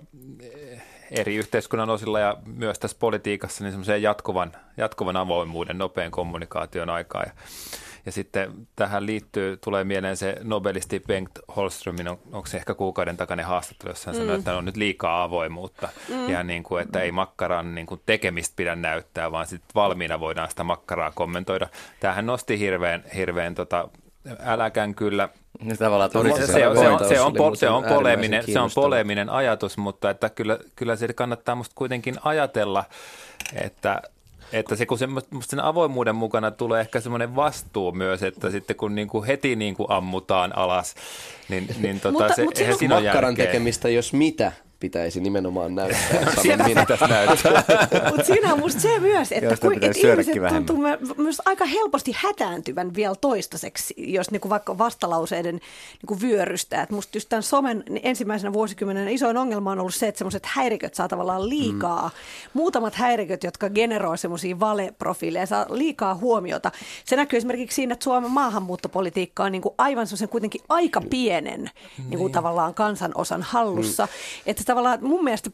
eri 1.15 1.36
yhteiskunnan 1.36 1.89
osilla 1.89 2.19
ja 2.19 2.38
myös 2.45 2.80
tässä 2.80 2.97
politiikassa 2.99 3.63
niin 3.63 3.71
semmoiseen 3.71 4.01
jatkuvan, 4.01 4.51
jatkuvan 4.78 5.17
avoimuuden, 5.17 5.78
nopean 5.78 6.12
kommunikaation 6.12 6.89
aikaa. 6.89 7.23
Ja, 7.23 7.32
ja 8.06 8.12
sitten 8.12 8.67
tähän 8.75 9.06
liittyy, 9.06 9.58
tulee 9.58 9.84
mieleen 9.84 10.17
se 10.17 10.38
nobelisti 10.43 10.99
Bengt 11.08 11.32
Holströmin, 11.56 12.08
on, 12.08 12.19
onko 12.32 12.47
se 12.47 12.58
ehkä 12.58 12.73
kuukauden 12.73 13.17
takainen 13.17 13.45
haastattelu, 13.45 13.91
jossa 13.91 14.12
hän 14.12 14.15
mm. 14.15 14.25
sanoi, 14.25 14.38
että 14.39 14.58
on 14.58 14.65
nyt 14.65 14.78
liikaa 14.78 15.23
avoimuutta. 15.23 15.89
Mm. 16.10 16.30
Ja 16.30 16.43
niin 16.43 16.63
kuin, 16.63 16.84
että 16.84 17.01
ei 17.01 17.12
makkaran 17.12 17.75
niin 17.75 17.88
kuin 17.88 18.01
tekemistä 18.06 18.54
pidä 18.56 18.75
näyttää, 18.75 19.32
vaan 19.32 19.47
sitten 19.47 19.71
valmiina 19.75 20.19
voidaan 20.19 20.49
sitä 20.49 20.63
makkaraa 20.63 21.12
kommentoida. 21.12 21.67
Tämähän 21.99 22.25
nosti 22.25 22.60
hirveän, 22.60 23.04
hirveän 23.15 23.56
tota, 23.56 23.89
äläkän 24.39 24.95
kyllä– 24.95 25.29
tavallaan 25.79 26.11
se, 26.11 26.47
se, 26.47 26.53
se, 26.53 26.67
on, 26.67 26.77
se, 26.77 26.89
on, 26.89 26.99
se, 27.07 27.19
on, 27.19 27.57
se, 27.57 27.69
on 27.69 27.83
poleminen, 27.83 28.43
se 28.53 28.59
on 28.59 28.69
poleminen 28.75 29.29
ajatus, 29.29 29.77
mutta 29.77 30.09
että 30.09 30.29
kyllä, 30.29 30.59
kyllä 30.75 30.95
se 30.95 31.13
kannattaa 31.13 31.55
musta 31.55 31.75
kuitenkin 31.75 32.15
ajatella, 32.23 32.83
että 33.61 34.01
että 34.53 34.75
se, 34.75 34.85
kun 34.85 34.97
se, 34.97 35.07
sen 35.41 35.59
avoimuuden 35.59 36.15
mukana 36.15 36.51
tulee 36.51 36.81
ehkä 36.81 36.99
semmoinen 36.99 37.35
vastuu 37.35 37.91
myös, 37.91 38.23
että 38.23 38.51
sitten 38.51 38.75
kun 38.75 38.95
niin 38.95 39.07
kuin 39.07 39.25
heti 39.25 39.55
niin 39.55 39.75
kuin 39.75 39.91
ammutaan 39.91 40.57
alas, 40.57 40.95
niin, 41.49 41.67
niin 41.81 41.99
tota, 41.99 42.11
mutta, 42.11 42.33
se, 42.33 42.43
mutta 42.43 42.61
siinä 42.79 42.97
on 42.97 43.03
makkaran 43.03 43.35
tekemistä, 43.35 43.89
jos 43.89 44.13
mitä, 44.13 44.51
pitäisi 44.79 45.19
nimenomaan 45.19 45.75
näyttää. 45.75 46.35
Sanon 46.35 46.67
minä 46.67 46.85
tässä 46.85 47.07
näyttää. 47.07 47.63
Mutta 48.11 48.23
siinä 48.23 48.53
on 48.53 48.59
musta 48.59 48.81
se 48.81 48.99
myös, 48.99 49.31
että 49.31 49.57
kun, 49.61 49.73
et 49.73 49.97
ihmiset 49.97 50.47
tuntuu 50.49 50.77
myös 51.17 51.41
aika 51.45 51.65
helposti 51.65 52.15
hätääntyvän 52.17 52.95
vielä 52.95 53.15
toistaiseksi, 53.15 53.93
jos 53.97 54.31
niinku 54.31 54.49
vaikka 54.49 54.77
vastalauseiden 54.77 55.59
niinku 56.01 56.21
vyörystä. 56.21 56.81
Et 56.81 56.89
musta 56.89 57.17
just 57.17 57.29
tämän 57.29 57.43
somen 57.43 57.83
ensimmäisenä 58.03 58.53
vuosikymmenen 58.53 59.09
isoin 59.09 59.38
ongelma 59.38 59.71
on 59.71 59.79
ollut 59.79 59.95
se, 59.95 60.07
että 60.07 60.19
semmoiset 60.19 60.45
häiriköt 60.45 60.93
saa 60.93 61.07
tavallaan 61.07 61.49
liikaa. 61.49 62.03
Mm. 62.03 62.11
Muutamat 62.53 62.95
häiriköt, 62.95 63.43
jotka 63.43 63.69
generoi 63.69 64.17
semmoisia 64.17 64.59
valeprofiileja, 64.59 65.45
saa 65.45 65.65
liikaa 65.69 66.15
huomiota. 66.15 66.71
Se 67.05 67.15
näkyy 67.15 67.38
esimerkiksi 67.38 67.75
siinä, 67.75 67.93
että 67.93 68.03
Suomen 68.03 68.31
maahanmuuttopolitiikka 68.31 69.43
on 69.43 69.51
niinku 69.51 69.75
aivan 69.77 70.07
semmoisen 70.07 70.29
kuitenkin 70.29 70.61
aika 70.69 71.01
pienen 71.09 71.69
niinku 71.97 72.25
niin. 72.25 72.33
tavallaan 72.33 72.73
kansanosan 72.73 73.41
hallussa. 73.41 74.05
Mm. 74.05 74.09
Että 74.45 74.63
mun 75.01 75.23
mielestä 75.23 75.49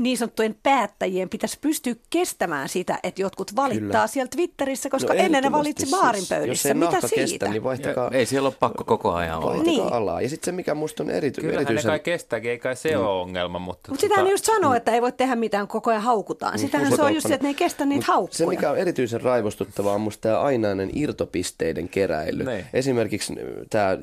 niin 0.00 0.18
sanottujen 0.18 0.56
päättäjien 0.62 1.28
pitäisi 1.28 1.58
pystyä 1.60 1.94
kestämään 2.10 2.68
sitä, 2.68 2.98
että 3.02 3.22
jotkut 3.22 3.56
valittaa 3.56 3.88
Kyllä. 3.88 4.06
siellä 4.06 4.28
Twitterissä, 4.28 4.90
koska 4.90 5.14
no, 5.14 5.20
ennen 5.20 5.44
ne 5.44 5.52
valitsi 5.52 5.86
baarin 5.90 6.20
siis, 6.20 6.28
pöydissä. 6.28 6.68
Jos 6.68 6.78
Mitä 6.78 7.00
siitä? 7.00 7.14
Kestä, 7.14 7.48
niin 7.48 7.64
vaihtakaa, 7.64 8.08
ja, 8.12 8.18
ei 8.18 8.26
siellä 8.26 8.46
ole 8.46 8.56
pakko 8.60 8.84
koko 8.84 9.12
ajan 9.12 9.38
olla. 9.38 9.62
Niin. 9.62 9.92
alaa. 9.92 10.20
Ja 10.20 10.28
sitten 10.28 10.52
se, 10.52 10.56
mikä 10.56 10.74
musta 10.74 11.02
on 11.02 11.10
erity, 11.10 11.40
Kyllähän 11.40 11.62
erityisen... 11.62 11.88
ne 11.88 11.98
kai 11.98 12.00
kestääkin, 12.00 12.50
ei 12.50 12.58
kai 12.58 12.76
se 12.76 12.94
mm. 12.94 13.00
ole 13.00 13.08
ongelma. 13.08 13.58
Mutta 13.58 13.90
Mut 13.90 14.00
tota... 14.00 14.14
sitä 14.14 14.22
ne 14.22 14.30
just 14.30 14.44
sanoo, 14.44 14.74
että 14.74 14.92
ei 14.92 15.02
voi 15.02 15.12
tehdä 15.12 15.36
mitään, 15.36 15.68
koko 15.68 15.90
ajan 15.90 16.02
haukutaan. 16.02 16.54
Mm. 16.54 16.58
Sitähän 16.58 16.96
se 16.96 17.02
on 17.02 17.14
just 17.14 17.28
se, 17.28 17.34
että 17.34 17.44
ne 17.44 17.48
ei 17.50 17.54
kestä 17.54 17.84
niitä 17.84 18.06
haukkuja. 18.08 18.36
Se, 18.36 18.46
mikä 18.46 18.70
on 18.70 18.78
erityisen 18.78 19.20
raivostuttavaa, 19.20 19.94
on 19.94 20.00
musta 20.00 20.20
tämä 20.20 20.40
ainainen 20.40 20.90
irtopisteiden 20.94 21.88
keräily. 21.88 22.44
Ne. 22.44 22.66
Esimerkiksi 22.72 23.34
tämä 23.70 23.98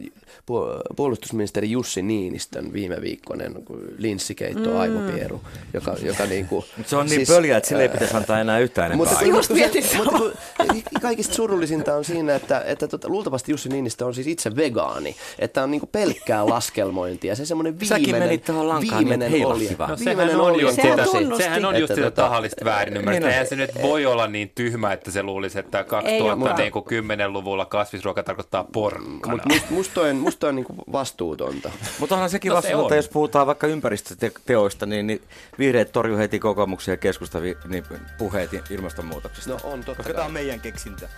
puolustusministeri 0.96 1.72
Jussi 1.72 2.02
Niinistön 2.02 2.74
viime 2.74 3.02
viikkoinen 3.02 3.56
linssikeitto 3.98 4.70
mm. 4.70 4.80
aivopieru, 4.80 5.42
joka, 5.80 5.96
joka 6.02 6.26
niinku, 6.26 6.66
se 6.86 6.96
on 6.96 7.06
niin 7.06 7.16
siis, 7.16 7.30
pöljä, 7.30 7.58
että 7.58 7.70
sille 7.70 7.84
ei 7.84 7.90
pitäisi 7.90 8.16
antaa 8.18 8.40
enää 8.40 8.60
yhtään 8.60 8.92
enempää 8.92 9.12
mutta, 9.12 9.26
Just 9.26 9.52
se, 9.92 9.98
mutta 9.98 11.00
kaikista 11.02 11.34
surullisinta 11.34 11.96
on 11.96 12.06
siinä, 12.06 12.36
että, 12.36 12.64
että 12.66 12.88
tota, 12.88 13.10
luultavasti 13.10 13.52
Jussi 13.52 13.70
Niinistö 13.70 14.06
on 14.06 14.14
siis 14.14 14.28
itse 14.28 14.56
vegaani, 14.56 15.16
että 15.40 15.64
on 15.64 15.72
niinku 15.72 15.88
pelkkää 15.88 16.50
laskelmointia. 16.50 17.36
Se 17.36 17.46
semmoinen 17.46 17.80
viimeinen, 17.80 18.06
Säkin 18.06 18.20
menit 18.20 18.46
tuohon 18.46 18.68
lankaan, 18.68 19.00
viimeinen 19.00 19.32
niin, 19.32 19.46
oli. 19.46 19.70
No, 19.88 19.98
sehän 19.98 20.42
on 20.42 20.60
just 20.60 20.76
sitä, 20.76 21.06
sehän 21.38 21.66
on 21.66 21.80
just 21.80 21.96
sitä 21.96 22.12
tahallista 22.12 22.66
väärin 22.66 22.98
ymmärrystä. 22.98 23.30
Eihän 23.30 23.48
se 23.48 23.56
nyt 23.56 23.72
voi 23.82 24.06
olla 24.06 24.28
niin 24.28 24.52
tyhmä, 24.56 24.94
että 24.94 25.12
se 25.12 25.24
luulisi, 25.24 25.60
että 25.60 25.82
2010-luvulla 25.82 27.66
kasvisruoka 27.66 28.24
tarkoittaa 28.24 28.64
porkkana. 28.64 29.32
Mutta 29.32 29.50
musta 29.50 29.74
must 29.74 29.98
on, 29.98 30.16
must 30.16 30.44
on 30.44 30.56
niinku 30.56 30.76
vastuutonta. 30.92 31.72
Mutta 32.00 32.16
onhan 32.16 32.30
sekin 32.30 32.50
no, 32.50 32.56
vastuutonta, 32.56 32.96
jos 32.96 33.10
puhutaan 33.10 33.48
vaikka 33.48 33.68
ympäristöteoista, 33.68 34.86
niin, 34.86 35.08
niin 35.08 35.22
vihreät 35.70 35.92
torjuu 35.92 36.18
heti 36.18 36.40
kokoomuksia 36.40 36.94
ja 36.94 36.98
keskusta 36.98 37.40
niin 37.40 37.86
puheet 38.18 38.50
ilmastonmuutoksesta. 38.70 39.50
No 39.50 39.60
on 39.64 39.84
totta 39.84 40.04
Koska 40.04 40.14
tämä 40.14 40.26
on 40.26 40.32
meidän 40.32 40.60
keksintä. 40.60 41.10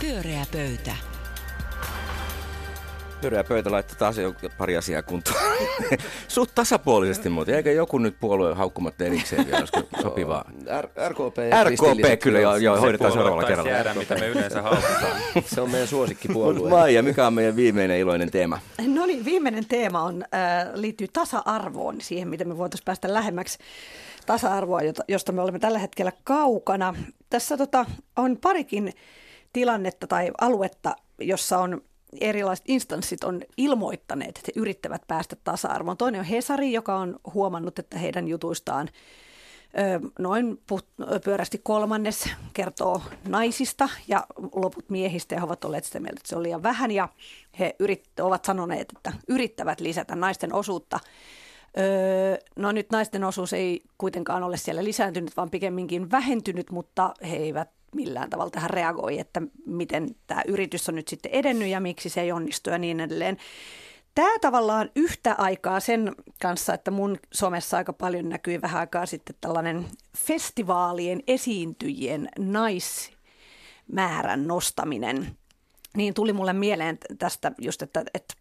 Pyöreä 0.00 0.46
pöytä. 0.52 0.96
Pyöreä 3.22 3.44
pöytä 3.44 3.70
laittaa 3.70 3.96
taas 3.98 4.18
jo 4.18 4.34
pari 4.58 4.76
asiaa 4.76 5.02
kuntoon. 5.02 5.36
Suht 6.28 6.54
tasapuolisesti 6.54 7.28
muuten. 7.28 7.54
Eikä 7.54 7.72
joku 7.72 7.98
nyt 7.98 8.16
puolue 8.20 8.54
haukkumatta 8.54 9.04
erikseen 9.04 9.46
vielä, 9.46 9.58
olisiko 9.58 9.82
sopivaa? 10.02 10.44
R- 10.80 11.08
RKP, 11.08 11.36
RKP 11.64 12.20
kyllä, 12.22 12.40
joo, 12.40 12.56
joo 12.56 12.80
hoidetaan 12.80 13.12
seuraavalla 13.12 13.48
kerralla. 13.48 13.70
Jäädä, 13.70 13.94
mitä 13.94 14.14
me 14.14 14.28
yleensä 14.28 14.62
haukutaan. 14.62 15.16
Se 15.54 15.60
on 15.60 15.70
meidän 15.70 15.88
suosikkipuolue. 15.88 16.70
Maija, 16.70 17.02
mikä 17.02 17.26
on 17.26 17.34
meidän 17.34 17.56
viimeinen 17.56 17.98
iloinen 17.98 18.30
teema? 18.30 18.58
No 18.86 19.06
niin, 19.06 19.24
viimeinen 19.24 19.66
teema 19.66 20.02
on, 20.02 20.24
äh, 20.34 20.68
liittyy 20.74 21.08
tasa-arvoon, 21.12 22.00
siihen 22.00 22.28
miten 22.28 22.48
me 22.48 22.58
voitaisiin 22.58 22.84
päästä 22.84 23.14
lähemmäksi 23.14 23.58
tasa-arvoa, 24.26 24.80
josta 25.08 25.32
me 25.32 25.42
olemme 25.42 25.58
tällä 25.58 25.78
hetkellä 25.78 26.12
kaukana. 26.24 26.94
Tässä 27.30 27.56
tota, 27.56 27.86
on 28.16 28.36
parikin 28.36 28.92
tilannetta 29.52 30.06
tai 30.06 30.30
aluetta, 30.40 30.96
jossa 31.18 31.58
on 31.58 31.82
erilaiset 32.20 32.64
instanssit 32.68 33.24
on 33.24 33.40
ilmoittaneet, 33.56 34.38
että 34.38 34.52
he 34.56 34.60
yrittävät 34.60 35.02
päästä 35.06 35.36
tasa-arvoon. 35.44 35.96
Toinen 35.96 36.18
on 36.18 36.24
Hesari, 36.24 36.72
joka 36.72 36.96
on 36.96 37.18
huomannut, 37.34 37.78
että 37.78 37.98
heidän 37.98 38.28
jutuistaan 38.28 38.88
noin 40.18 40.60
pyörästi 41.24 41.58
kolmannes 41.58 42.28
kertoo 42.52 43.02
naisista 43.28 43.88
ja 44.08 44.26
loput 44.54 44.90
miehistä 44.90 45.34
ja 45.34 45.40
he 45.40 45.44
ovat 45.44 45.64
olleet 45.64 45.84
sitä 45.84 46.00
mieltä, 46.00 46.18
että 46.18 46.28
se 46.28 46.36
on 46.36 46.42
liian 46.42 46.62
vähän 46.62 46.90
ja 46.90 47.08
he 47.58 47.76
yrit, 47.78 48.04
ovat 48.20 48.44
sanoneet, 48.44 48.92
että 48.96 49.12
yrittävät 49.28 49.80
lisätä 49.80 50.16
naisten 50.16 50.54
osuutta. 50.54 51.00
no 52.56 52.72
nyt 52.72 52.90
naisten 52.90 53.24
osuus 53.24 53.52
ei 53.52 53.82
kuitenkaan 53.98 54.42
ole 54.42 54.56
siellä 54.56 54.84
lisääntynyt, 54.84 55.36
vaan 55.36 55.50
pikemminkin 55.50 56.10
vähentynyt, 56.10 56.70
mutta 56.70 57.14
he 57.30 57.36
eivät 57.36 57.70
millään 57.94 58.30
tavalla 58.30 58.50
tähän 58.50 58.70
reagoi, 58.70 59.18
että 59.18 59.42
miten 59.66 60.16
tämä 60.26 60.42
yritys 60.46 60.88
on 60.88 60.94
nyt 60.94 61.08
sitten 61.08 61.32
edennyt 61.32 61.68
ja 61.68 61.80
miksi 61.80 62.08
se 62.08 62.20
ei 62.20 62.32
onnistu 62.32 62.70
ja 62.70 62.78
niin 62.78 63.00
edelleen. 63.00 63.36
Tämä 64.14 64.38
tavallaan 64.38 64.90
yhtä 64.96 65.34
aikaa 65.38 65.80
sen 65.80 66.14
kanssa, 66.42 66.74
että 66.74 66.90
mun 66.90 67.18
somessa 67.32 67.76
aika 67.76 67.92
paljon 67.92 68.28
näkyi 68.28 68.62
vähän 68.62 68.80
aikaa 68.80 69.06
sitten 69.06 69.36
tällainen 69.40 69.86
festivaalien 70.18 71.22
esiintyjien 71.26 72.28
naismäärän 72.38 74.46
nostaminen, 74.46 75.36
niin 75.96 76.14
tuli 76.14 76.32
mulle 76.32 76.52
mieleen 76.52 76.98
tästä 77.18 77.52
just, 77.58 77.82
että, 77.82 78.04
että, 78.14 78.34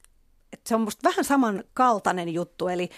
että 0.54 0.70
se 0.70 0.76
on 0.76 0.82
musta 0.82 1.10
vähän 1.10 1.26
samankaltainen 1.26 2.34
juttu, 2.34 2.68
eli 2.68 2.90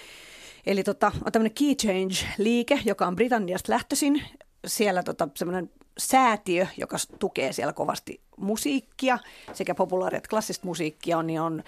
Eli 0.66 0.84
tota, 0.84 1.12
on 1.26 1.32
tämmöinen 1.32 1.54
Key 1.54 1.76
Change-liike, 1.76 2.80
joka 2.86 3.08
on 3.08 3.16
Britanniasta 3.16 3.72
lähtöisin. 3.72 4.24
Siellä 4.68 5.04
tota, 5.04 5.30
semmoinen 5.36 5.72
säätiö, 5.98 6.68
joka 6.78 6.98
tukee 7.20 7.54
siellä 7.54 7.74
kovasti 7.74 8.22
musiikkia, 8.38 9.20
sekä 9.54 9.76
populaaria 9.76 10.18
että 10.18 10.30
klassista 10.30 10.68
musiikkia 10.68 11.24
niin 11.24 11.42
on 11.42 11.64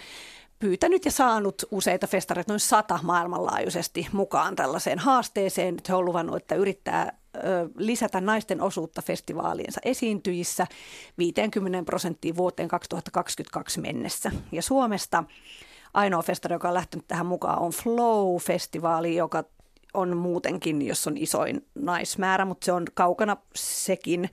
pyytänyt 0.60 1.05
ja 1.05 1.12
saanut 1.12 1.63
useita 1.71 2.08
festareita, 2.08 2.51
noin 2.51 2.60
sata 2.60 2.99
maailmanlaajuisesti 3.03 4.08
mukaan 4.12 4.55
tällaiseen 4.55 4.99
haasteeseen. 4.99 5.77
He 5.89 5.95
on 5.95 6.05
luvannut, 6.05 6.36
että 6.36 6.55
yrittää 6.55 7.17
lisätä 7.77 8.21
naisten 8.21 8.62
osuutta 8.62 9.01
festivaaliensa 9.01 9.81
esiintyjissä 9.86 10.67
50 11.17 11.84
prosenttia 11.86 12.36
vuoteen 12.36 12.69
2022 12.69 13.81
mennessä. 13.81 14.31
Ja 14.51 14.62
Suomesta 14.62 15.23
ainoa 15.93 16.21
festari, 16.21 16.55
joka 16.55 16.67
on 16.67 16.73
lähtenyt 16.73 17.08
tähän 17.08 17.25
mukaan, 17.25 17.60
on 17.60 17.71
Flow-festivaali, 17.71 19.15
joka 19.15 19.43
on 19.95 20.17
muutenkin, 20.17 20.81
jos 20.81 21.08
on 21.08 21.17
isoin 21.17 21.65
naismäärä, 21.75 22.45
mutta 22.45 22.65
se 22.65 22.71
on 22.71 22.86
kaukana 22.93 23.38
sekin 23.55 24.29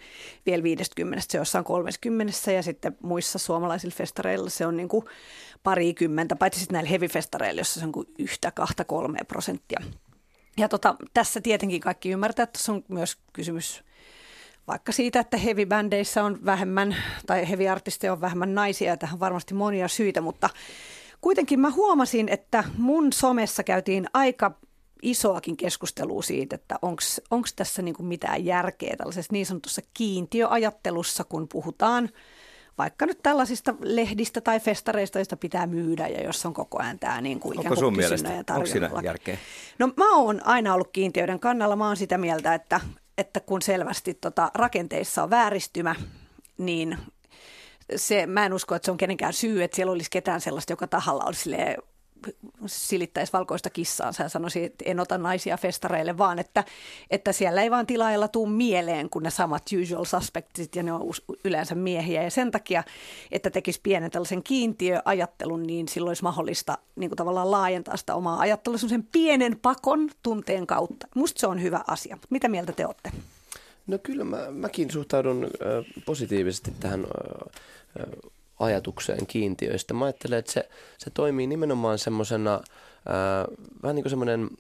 vielä 0.47 0.63
50, 0.63 1.25
se 1.29 1.39
jossain 1.39 1.65
30 1.65 2.53
ja 2.53 2.63
sitten 2.63 2.97
muissa 3.03 3.39
suomalaisilla 3.39 3.95
festareilla 3.97 4.51
se 4.51 4.67
on 4.67 4.77
niin 4.77 4.89
kuin 4.89 5.05
parikymmentä, 5.63 6.37
paitsi 6.37 6.61
sitten 6.61 6.75
näillä 6.75 6.91
heavy-festareilla, 6.91 7.61
jossa 7.61 7.81
se 7.81 7.87
on 7.87 7.93
kuin 7.93 8.09
yhtä, 8.19 8.51
kahta, 8.51 8.85
kolmea 8.85 9.25
prosenttia. 9.29 9.81
Ja 10.57 10.69
tota, 10.69 10.97
tässä 11.15 11.41
tietenkin 11.41 11.81
kaikki 11.81 12.11
ymmärtää, 12.11 12.43
että 12.43 12.59
tässä 12.59 12.73
on 12.73 12.85
myös 12.89 13.17
kysymys 13.33 13.85
vaikka 14.67 14.93
siitä, 14.93 15.21
että 15.21 15.37
heavy-bändeissä 15.37 16.25
on 16.25 16.45
vähemmän 16.45 16.97
tai 17.27 17.49
heavy-artisteja 17.49 18.13
on 18.13 18.21
vähemmän 18.21 18.55
naisia, 18.55 18.91
ja 18.91 18.97
tähän 18.97 19.15
on 19.15 19.21
varmasti 19.21 19.55
monia 19.55 19.89
syitä, 19.89 20.21
mutta 20.21 20.51
kuitenkin 21.21 21.61
mä 21.61 21.71
huomasin, 21.71 22.29
että 22.29 22.65
mun 22.79 23.13
somessa 23.13 23.63
käytiin 23.63 24.07
aika 24.15 24.59
isoakin 25.03 25.57
keskustelua 25.57 26.23
siitä, 26.23 26.55
että 26.55 26.79
onko 27.31 27.47
tässä 27.57 27.83
niin 27.83 27.95
kuin 27.95 28.07
mitään 28.07 28.45
järkeä 28.45 28.97
tällaisessa 28.97 29.33
niin 29.33 29.47
sanotussa 29.47 29.83
kiintiöajattelussa, 29.95 31.25
kun 31.25 31.49
puhutaan 31.49 32.09
vaikka 32.79 33.07
nyt 33.07 33.19
tällaisista 33.23 33.75
lehdistä 33.81 34.41
tai 34.41 34.61
festareista, 34.61 35.19
joista 35.19 35.37
pitää 35.37 35.67
myydä 35.67 36.09
ja 36.09 36.23
jos 36.25 36.47
on 36.47 36.55
koko 36.55 36.83
ajan 36.83 36.99
tämä 36.99 37.21
niin 37.21 37.41
kuin 37.41 37.59
Onko 37.59 37.77
sun 37.77 37.97
mielestä? 37.97 38.33
Ja 38.33 38.55
onko 38.55 38.67
siinä 38.67 38.91
järkeä? 39.03 39.39
No 39.79 39.93
mä 39.97 40.17
oon 40.17 40.47
aina 40.47 40.75
ollut 40.75 40.91
kiintiöiden 40.93 41.41
kannalla. 41.41 41.77
Mä 41.77 41.87
oon 41.87 41.97
sitä 41.97 42.19
mieltä, 42.19 42.55
että, 42.55 42.81
että 43.19 43.41
kun 43.41 43.63
selvästi 43.63 44.15
tota, 44.15 44.51
rakenteissa 44.55 45.23
on 45.23 45.31
vääristymä, 45.31 45.95
niin 46.59 46.99
se, 47.97 48.27
mä 48.27 48.47
en 48.47 48.53
usko, 48.53 48.75
että 48.75 48.87
se 48.87 48.91
on 48.91 48.97
kenenkään 48.97 49.33
syy, 49.33 49.63
että 49.63 49.77
siellä 49.77 49.93
olisi 49.93 50.11
ketään 50.11 50.41
sellaista, 50.41 50.73
joka 50.73 50.87
tahalla 50.87 51.25
olisi 51.25 51.51
silittäisi 52.67 53.33
valkoista 53.33 53.71
kissaansa 53.71 54.23
ja 54.23 54.29
sanoisi, 54.29 54.65
että 54.65 54.85
en 54.87 55.01
ota 55.01 55.19
naisia 55.19 55.57
festareille, 55.57 56.19
vaan 56.19 56.39
että, 56.39 56.65
että 57.11 57.33
siellä 57.33 57.63
ei 57.63 57.71
vaan 57.71 57.87
tilaajalla 57.87 58.29
tuu 58.29 58.47
mieleen 58.47 59.11
kuin 59.11 59.23
ne 59.23 59.31
samat 59.31 59.63
usual 59.83 60.05
suspectit 60.05 60.77
ja 60.77 60.83
ne 60.83 60.93
on 60.93 61.01
yleensä 61.45 61.75
miehiä. 61.75 62.23
Ja 62.23 62.31
sen 62.31 62.51
takia, 62.51 62.85
että 63.31 63.51
tekisi 63.51 63.81
pienen 63.83 64.11
tällaisen 64.11 64.43
kiintiöajattelun, 64.43 65.63
niin 65.63 65.89
silloin 65.89 66.11
olisi 66.11 66.23
mahdollista 66.23 66.79
niin 66.97 67.11
kuin 67.11 67.17
tavallaan 67.17 67.51
laajentaa 67.51 67.97
sitä 67.97 68.15
omaa 68.15 68.41
ajattelua 68.41 68.79
sen 68.79 69.09
pienen 69.13 69.59
pakon 69.63 70.11
tunteen 70.23 70.67
kautta. 70.67 71.07
Musta 71.15 71.41
se 71.41 71.47
on 71.47 71.63
hyvä 71.63 71.81
asia. 71.87 72.19
Mitä 72.31 72.49
mieltä 72.49 72.73
te 72.73 72.87
olette? 72.87 73.13
No 73.87 73.99
kyllä 73.99 74.25
mä, 74.25 74.51
mäkin 74.51 74.91
suhtaudun 74.91 75.45
äh, 75.45 76.05
positiivisesti 76.05 76.73
tähän 76.81 77.01
äh, 77.01 77.63
ajatukseen 78.63 79.27
kiintiöistä. 79.27 79.95
Mä 79.95 80.05
ajattelen, 80.05 80.39
että 80.39 80.53
se, 80.53 80.69
se 80.99 81.11
toimii 81.11 81.47
nimenomaan 81.47 81.99
semmoisena, 81.99 82.61
vähän 83.83 83.95
niin 83.95 84.03
kuin 84.03 84.11
semmoinen 84.11 84.51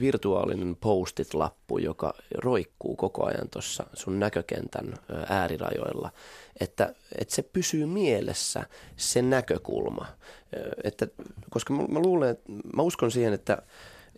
virtuaalinen 0.00 0.76
postit-lappu, 0.76 1.78
joka 1.78 2.14
roikkuu 2.34 2.96
koko 2.96 3.26
ajan 3.26 3.48
tuossa 3.50 3.86
sun 3.94 4.20
näkökentän 4.20 4.94
äärirajoilla, 5.28 6.10
että, 6.60 6.94
että 7.18 7.34
se 7.34 7.42
pysyy 7.42 7.86
mielessä, 7.86 8.66
se 8.96 9.22
näkökulma. 9.22 10.06
Että, 10.84 11.08
koska 11.50 11.74
mä, 11.74 12.00
luulen, 12.00 12.38
mä 12.76 12.82
uskon 12.82 13.10
siihen, 13.10 13.32
että, 13.32 13.62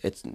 että 0.04 0.28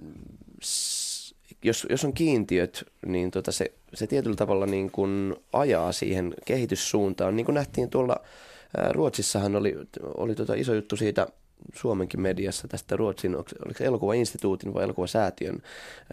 jos, 1.62 1.86
jos 1.90 2.04
on 2.04 2.12
kiintiöt, 2.12 2.84
niin 3.06 3.30
tota 3.30 3.52
se, 3.52 3.72
se 3.94 4.06
tietyllä 4.06 4.36
tavalla 4.36 4.66
niin 4.66 4.90
kuin 4.90 5.36
ajaa 5.52 5.92
siihen 5.92 6.34
kehityssuuntaan. 6.44 7.36
Niin 7.36 7.46
kuin 7.46 7.54
nähtiin 7.54 7.90
tuolla 7.90 8.16
Ruotsissahan 8.90 9.56
oli, 9.56 9.76
oli 10.02 10.34
tota 10.34 10.54
iso 10.54 10.74
juttu 10.74 10.96
siitä 10.96 11.26
Suomenkin 11.74 12.20
mediassa 12.20 12.68
tästä 12.68 12.96
Ruotsin, 12.96 13.36
oliko 13.36 13.78
se 13.78 13.84
elokuvainstituutin 13.84 14.74
vai 14.74 14.84
elokuvasäätiön 14.84 15.62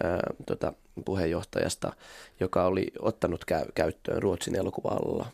ää, 0.04 0.20
tota, 0.46 0.72
puheenjohtajasta, 1.04 1.92
joka 2.40 2.64
oli 2.64 2.92
ottanut 2.98 3.44
käy, 3.44 3.64
käyttöön 3.74 4.22
Ruotsin 4.22 4.54
elokuva 4.54 5.30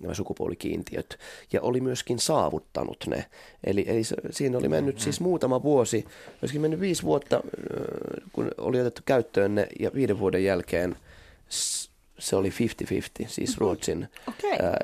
nämä 0.00 0.14
sukupuolikiintiöt 0.14 1.18
ja 1.52 1.62
oli 1.62 1.80
myöskin 1.80 2.18
saavuttanut 2.18 3.04
ne. 3.06 3.24
Eli, 3.64 3.84
eli 3.88 4.02
siinä 4.30 4.58
oli 4.58 4.68
mennyt 4.68 5.00
siis 5.00 5.20
muutama 5.20 5.62
vuosi, 5.62 6.04
olisikin 6.42 6.60
mennyt 6.60 6.80
viisi 6.80 7.02
vuotta, 7.02 7.40
kun 8.32 8.50
oli 8.58 8.80
otettu 8.80 9.02
käyttöön 9.04 9.54
ne 9.54 9.68
ja 9.80 9.90
viiden 9.94 10.18
vuoden 10.18 10.44
jälkeen 10.44 10.96
se 12.18 12.36
oli 12.36 12.48
50-50, 12.48 12.52
siis 13.26 13.50
mhm. 13.50 13.60
Ruotsin 13.60 14.08
okay. 14.28 14.66
ää, 14.66 14.76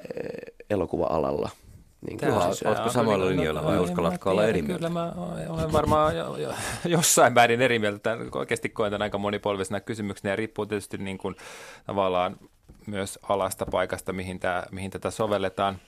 elokuva-alalla. 0.71 1.51
Niin 2.07 2.19
Tämä, 2.19 2.37
oletko 2.65 2.91
samalla 2.91 3.29
linjoilla 3.29 3.65
vai 3.65 3.79
uskallatko 3.79 4.31
olla 4.31 4.45
eri 4.45 4.63
mieltä? 4.63 4.79
Kyllä 4.79 4.89
mä 4.89 5.13
olen 5.49 5.73
varmaan 5.73 6.17
jo, 6.17 6.37
jo, 6.37 6.53
jossain 6.85 7.33
määrin 7.33 7.63
eri 7.63 7.79
mieltä. 7.79 8.17
Oikeasti 8.33 8.69
koen 8.69 8.93
tämän 8.93 9.03
aika 9.03 9.19
monipolvisena 9.19 9.81
kysymyksenä 9.81 10.33
ja 10.33 10.37
riippuu 10.37 10.67
tietysti 10.67 10.99
niin 10.99 11.19
kuin, 11.19 11.37
tavallaan 11.87 12.37
myös 12.87 13.19
alasta 13.23 13.67
paikasta, 13.67 14.13
mihin, 14.13 14.41
tämä, 14.41 14.65
mihin 14.71 14.91
tätä 14.91 15.11
sovelletaan. 15.11 15.79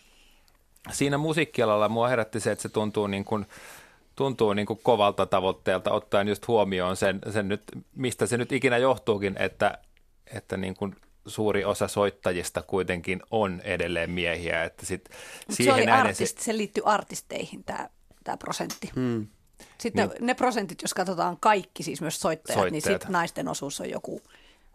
Siinä 0.91 1.19
musiikkialalla 1.19 1.89
mua 1.89 2.09
herätti 2.09 2.41
se, 2.41 2.53
että 2.53 2.63
se 2.63 2.69
tuntuu 2.69 3.07
niin 3.07 3.25
kuin, 3.25 3.47
tuntuu 4.17 4.53
niin 4.53 4.67
kuin 4.67 4.81
kovalta 4.83 5.27
tavoitteelta 5.27 5.93
ottaen 5.93 6.29
just 6.29 6.49
huomioon 6.49 6.97
sen, 6.97 7.19
sen 7.31 7.49
nyt, 7.49 7.63
mistä 7.97 8.27
se 8.27 8.37
nyt 8.37 8.53
ikinä 8.53 8.79
johtuukin, 8.79 9.37
että, 9.39 9.79
että 10.35 10.57
niin 10.57 10.75
kuin 10.75 10.97
suuri 11.27 11.65
osa 11.65 11.89
soittajista 11.89 12.63
kuitenkin 12.63 13.23
on 13.31 13.61
edelleen 13.65 14.11
miehiä. 14.11 14.65
Että 14.65 14.87
sit 14.87 15.09
siihen 15.51 15.75
se, 15.75 15.83
oli 15.83 15.91
artist, 15.91 16.39
se... 16.39 16.45
se 16.45 16.57
liittyy 16.57 16.83
artisteihin 16.87 17.65
tämä, 17.65 17.89
tämä 18.25 18.37
prosentti. 18.37 18.91
Hmm. 18.95 19.27
Sitten 19.79 20.09
niin. 20.09 20.27
ne 20.27 20.35
prosentit, 20.35 20.83
jos 20.83 20.95
katsotaan 20.95 21.37
kaikki, 21.41 21.83
siis 21.83 22.01
myös 22.01 22.21
soittajat, 22.21 22.57
niin 22.57 22.65
soittajat. 22.65 22.73
niin 22.73 23.01
sitten 23.01 23.13
naisten 23.13 23.49
osuus 23.49 23.81
on 23.81 23.91
joku 23.91 24.23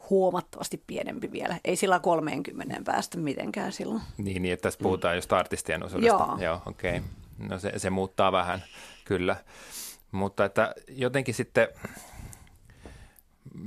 huomattavasti 0.10 0.84
pienempi 0.88 1.32
vielä. 1.32 1.60
Ei 1.66 1.76
sillä 1.76 2.00
30 2.00 2.76
päästä 2.86 3.18
mitenkään 3.18 3.72
silloin. 3.72 4.02
Niin, 4.18 4.42
niin 4.42 4.54
että 4.54 4.64
tässä 4.64 4.80
puhutaan 4.84 5.14
mm. 5.14 5.18
just 5.18 5.34
artistien 5.34 5.84
osuudesta. 5.84 6.26
Joo. 6.28 6.38
Joo, 6.40 6.62
okei. 6.66 6.98
Okay. 6.98 7.50
No 7.50 7.60
se, 7.60 7.74
se 7.78 7.90
muuttaa 7.90 8.32
vähän, 8.32 8.64
kyllä. 9.06 9.36
Mutta 10.12 10.46
että 10.46 10.76
jotenkin 10.88 11.34
sitten 11.34 11.68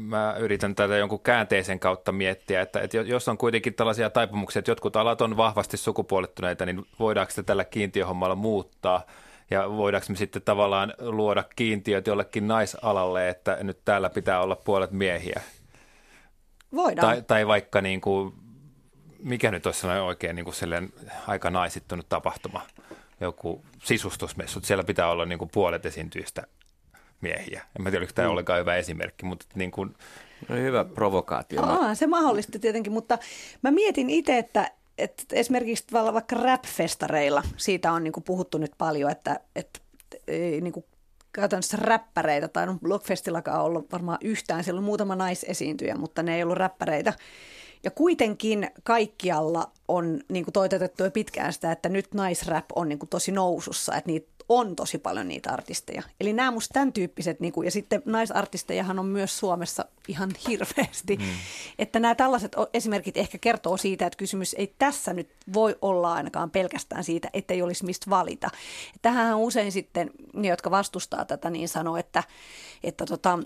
mä 0.00 0.36
yritän 0.38 0.74
tätä 0.74 0.96
jonkun 0.96 1.20
käänteisen 1.20 1.80
kautta 1.80 2.12
miettiä, 2.12 2.60
että, 2.60 2.80
että 2.80 2.96
jos 2.96 3.28
on 3.28 3.38
kuitenkin 3.38 3.74
tällaisia 3.74 4.10
taipumuksia, 4.10 4.60
että 4.60 4.70
jotkut 4.70 4.96
alat 4.96 5.20
on 5.20 5.36
vahvasti 5.36 5.76
sukupuolittuneita, 5.76 6.66
niin 6.66 6.86
voidaanko 6.98 7.30
sitä 7.30 7.42
tällä 7.42 7.64
kiintiöhommalla 7.64 8.34
muuttaa? 8.34 9.06
Ja 9.50 9.70
voidaanko 9.70 10.06
me 10.08 10.16
sitten 10.16 10.42
tavallaan 10.42 10.94
luoda 10.98 11.44
kiintiöt 11.56 12.06
jollekin 12.06 12.48
naisalalle, 12.48 13.28
että 13.28 13.58
nyt 13.62 13.78
täällä 13.84 14.10
pitää 14.10 14.40
olla 14.40 14.56
puolet 14.56 14.90
miehiä? 14.90 15.40
Voidaan. 16.74 17.08
Tai, 17.08 17.22
tai 17.22 17.46
vaikka 17.46 17.80
niin 17.80 18.00
kuin, 18.00 18.32
mikä 19.18 19.50
nyt 19.50 19.66
olisi 19.66 19.80
sellainen 19.80 20.04
oikein 20.04 20.36
niin 20.36 20.44
kuin 20.44 20.92
aika 21.26 21.50
naisittunut 21.50 22.08
tapahtuma, 22.08 22.62
joku 23.20 23.64
sisustusmessut, 23.82 24.64
siellä 24.64 24.84
pitää 24.84 25.10
olla 25.10 25.26
niin 25.26 25.38
kuin 25.38 25.50
puolet 25.54 25.86
esiintyjistä 25.86 26.42
miehiä. 27.20 27.62
En 27.78 27.82
mä 27.82 27.90
tiedä, 27.90 28.00
oliko 28.00 28.12
tämä 28.14 28.28
mm. 28.28 28.30
ollenkaan 28.30 28.60
hyvä 28.60 28.76
esimerkki, 28.76 29.24
mutta 29.26 29.46
niin 29.54 29.70
kuin... 29.70 29.94
No, 30.48 30.56
hyvä 30.56 30.84
provokaatio. 30.84 31.62
Aa, 31.62 31.94
se 31.94 32.06
mahdollista 32.06 32.58
tietenkin, 32.58 32.92
mutta 32.92 33.18
mä 33.62 33.70
mietin 33.70 34.10
itse, 34.10 34.38
että, 34.38 34.70
että 34.98 35.24
esimerkiksi 35.32 35.84
vaikka 35.92 36.36
rap-festareilla, 36.36 37.42
siitä 37.56 37.92
on 37.92 38.04
niin 38.04 38.12
kuin 38.12 38.24
puhuttu 38.24 38.58
nyt 38.58 38.72
paljon, 38.78 39.10
että, 39.10 39.40
että 39.56 39.80
niin 40.60 40.72
kuin 40.72 40.84
käytännössä 41.32 41.76
räppäreitä, 41.80 42.48
tai 42.48 42.66
no 42.66 42.76
Blockfestillakaan 42.82 43.62
ollut 43.62 43.92
varmaan 43.92 44.18
yhtään, 44.20 44.64
siellä 44.64 44.78
on 44.78 44.84
muutama 44.84 45.16
naisesiintyjä, 45.16 45.94
mutta 45.94 46.22
ne 46.22 46.36
ei 46.36 46.42
ollut 46.42 46.58
räppäreitä. 46.58 47.12
Ja 47.84 47.90
kuitenkin 47.90 48.70
kaikkialla 48.82 49.70
on 49.88 50.20
niin 50.28 50.44
kuin 50.44 50.52
toitotettu 50.52 51.04
jo 51.04 51.10
pitkään 51.10 51.52
sitä, 51.52 51.72
että 51.72 51.88
nyt 51.88 52.14
naisrap 52.14 52.64
on 52.74 52.88
niin 52.88 52.98
kuin 52.98 53.08
tosi 53.08 53.32
nousussa, 53.32 53.94
että 53.94 54.10
niitä 54.10 54.28
on 54.50 54.76
tosi 54.76 54.98
paljon 54.98 55.28
niitä 55.28 55.50
artisteja. 55.50 56.02
Eli 56.20 56.32
nämä 56.32 56.50
musta 56.50 56.72
tämän 56.72 56.92
tyyppiset, 56.92 57.40
niin 57.40 57.52
kuin, 57.52 57.64
ja 57.64 57.70
sitten 57.70 58.02
naisartistejahan 58.04 58.98
on 58.98 59.06
myös 59.06 59.38
Suomessa 59.38 59.84
ihan 60.08 60.30
hirveästi. 60.48 61.16
Mm. 61.16 61.24
Että 61.78 62.00
nämä 62.00 62.14
tällaiset 62.14 62.56
esimerkit 62.74 63.16
ehkä 63.16 63.38
kertoo 63.38 63.76
siitä, 63.76 64.06
että 64.06 64.16
kysymys 64.16 64.54
ei 64.58 64.74
tässä 64.78 65.12
nyt 65.12 65.28
voi 65.52 65.76
olla 65.82 66.12
ainakaan 66.12 66.50
pelkästään 66.50 67.04
siitä, 67.04 67.30
että 67.32 67.54
ei 67.54 67.62
olisi 67.62 67.84
mistä 67.84 68.10
valita. 68.10 68.50
Tähän 69.02 69.36
usein 69.36 69.72
sitten 69.72 70.10
ne, 70.34 70.48
jotka 70.48 70.70
vastustaa 70.70 71.24
tätä, 71.24 71.50
niin 71.50 71.68
sanoo, 71.68 71.96
että, 71.96 72.24
että 72.84 73.06
tota, 73.06 73.38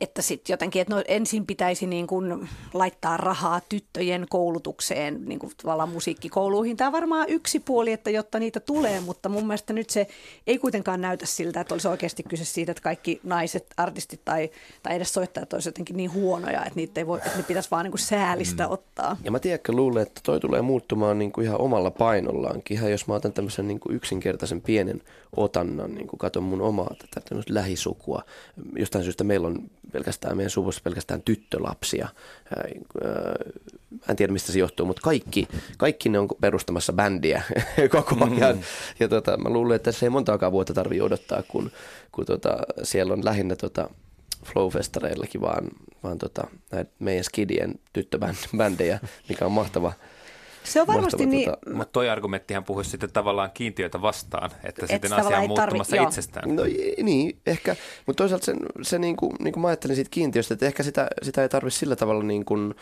että 0.00 0.22
sitten 0.22 0.52
jotenkin, 0.52 0.82
että 0.82 0.94
no 0.94 1.02
ensin 1.08 1.46
pitäisi 1.46 1.86
niin 1.86 2.06
kuin 2.06 2.48
laittaa 2.74 3.16
rahaa 3.16 3.60
tyttöjen 3.68 4.26
koulutukseen, 4.30 5.24
niin 5.24 5.38
kuin 5.38 5.52
tavallaan 5.62 5.88
musiikkikouluihin. 5.88 6.76
Tämä 6.76 6.88
on 6.88 6.92
varmaan 6.92 7.28
yksi 7.28 7.60
puoli, 7.60 7.92
että 7.92 8.10
jotta 8.10 8.38
niitä 8.38 8.60
tulee, 8.60 9.00
mutta 9.00 9.28
mun 9.28 9.46
mielestä 9.46 9.72
nyt 9.72 9.90
se 9.90 10.06
ei 10.46 10.58
kuitenkaan 10.58 11.00
näytä 11.00 11.26
siltä, 11.26 11.60
että 11.60 11.74
olisi 11.74 11.88
oikeasti 11.88 12.22
kyse 12.22 12.44
siitä, 12.44 12.72
että 12.72 12.82
kaikki 12.82 13.20
naiset, 13.22 13.66
artistit 13.76 14.24
tai, 14.24 14.50
tai 14.82 14.96
edes 14.96 15.12
soittajat 15.12 15.52
olisivat 15.52 15.72
jotenkin 15.72 15.96
niin 15.96 16.12
huonoja, 16.12 16.60
että 16.60 16.76
niitä 16.76 17.00
ei 17.00 17.06
voi, 17.06 17.18
että 17.18 17.36
ne 17.36 17.42
pitäisi 17.42 17.70
vaan 17.70 17.84
niin 17.84 17.92
kuin 17.92 18.00
säälistä 18.00 18.66
mm. 18.66 18.72
ottaa. 18.72 19.16
Ja 19.24 19.30
mä 19.30 19.38
tiedätkö, 19.38 19.72
luulen, 19.72 20.02
että 20.02 20.20
toi 20.24 20.40
tulee 20.40 20.62
muuttumaan 20.62 21.18
niin 21.18 21.32
kuin 21.32 21.44
ihan 21.44 21.60
omalla 21.60 21.90
painollaankin. 21.90 22.76
Ihan 22.76 22.90
jos 22.90 23.06
mä 23.06 23.14
otan 23.14 23.32
tämmöisen 23.32 23.68
niin 23.68 23.80
kuin 23.80 23.96
yksinkertaisen 23.96 24.62
pienen 24.62 25.02
otannan, 25.36 25.94
niin 25.94 26.06
kuin 26.06 26.18
katon 26.18 26.42
mun 26.42 26.62
omaa 26.62 26.94
tätä 27.14 27.34
lähisukua. 27.48 28.22
Jostain 28.76 29.04
syystä 29.04 29.24
meillä 29.24 29.46
on 29.46 29.70
pelkästään 29.92 30.36
meidän 30.36 30.50
suvussa 30.50 30.80
pelkästään 30.84 31.22
tyttölapsia. 31.22 32.08
en 34.08 34.16
tiedä, 34.16 34.32
mistä 34.32 34.52
se 34.52 34.58
johtuu, 34.58 34.86
mutta 34.86 35.02
kaikki, 35.02 35.48
kaikki 35.78 36.08
ne 36.08 36.18
on 36.18 36.28
perustamassa 36.40 36.92
bändiä 36.92 37.42
koko 37.90 38.14
mm. 38.14 38.22
ajan. 38.22 38.56
Mm. 38.56 38.62
Ja 39.00 39.08
tota, 39.08 39.36
mä 39.36 39.50
luulen, 39.50 39.76
että 39.76 39.92
se 39.92 40.06
ei 40.06 40.10
montaakaan 40.10 40.52
vuotta 40.52 40.74
tarvitse 40.74 41.02
odottaa, 41.02 41.42
kun, 41.42 41.70
kun 42.12 42.26
tota, 42.26 42.56
siellä 42.82 43.12
on 43.12 43.24
lähinnä 43.24 43.56
tota, 43.56 43.90
Flowfestareillakin 44.44 45.40
vaan, 45.40 45.68
vaan 46.02 46.18
tota, 46.18 46.46
näitä 46.72 46.90
meidän 46.98 47.24
skidien 47.24 47.74
tyttöbändejä, 47.92 49.00
mikä 49.28 49.46
on 49.46 49.52
mahtava– 49.52 49.92
se 50.68 50.80
on 50.80 50.86
varmasti 50.86 51.26
niin. 51.26 51.50
Tota, 51.50 51.70
Mutta 51.70 51.92
toi 51.92 52.08
argumenttihan 52.08 52.64
puhuisi 52.64 52.90
sitten 52.90 53.12
tavallaan 53.12 53.50
kiintiöitä 53.54 54.02
vastaan, 54.02 54.50
että 54.64 54.84
et 54.84 54.90
sitten 54.90 55.12
asia 55.12 55.38
on 55.38 55.46
muuttumassa 55.48 55.96
tarvi, 55.96 56.08
itsestään. 56.08 56.56
No 56.56 56.62
niin, 57.02 57.38
ehkä. 57.46 57.76
Mutta 58.06 58.22
toisaalta 58.22 58.46
se, 58.46 58.54
se 58.82 58.98
niin 58.98 59.16
kuin, 59.16 59.32
niin 59.40 59.52
kuin 59.52 59.62
mä 59.62 59.68
ajattelin 59.68 59.96
siitä 59.96 60.10
kiintiöstä, 60.10 60.54
että 60.54 60.66
ehkä 60.66 60.82
sitä, 60.82 61.08
sitä 61.22 61.42
ei 61.42 61.48
tarvitse 61.48 61.78
sillä 61.78 61.96
tavalla 61.96 62.22
niin 62.22 62.44
kuin, 62.44 62.74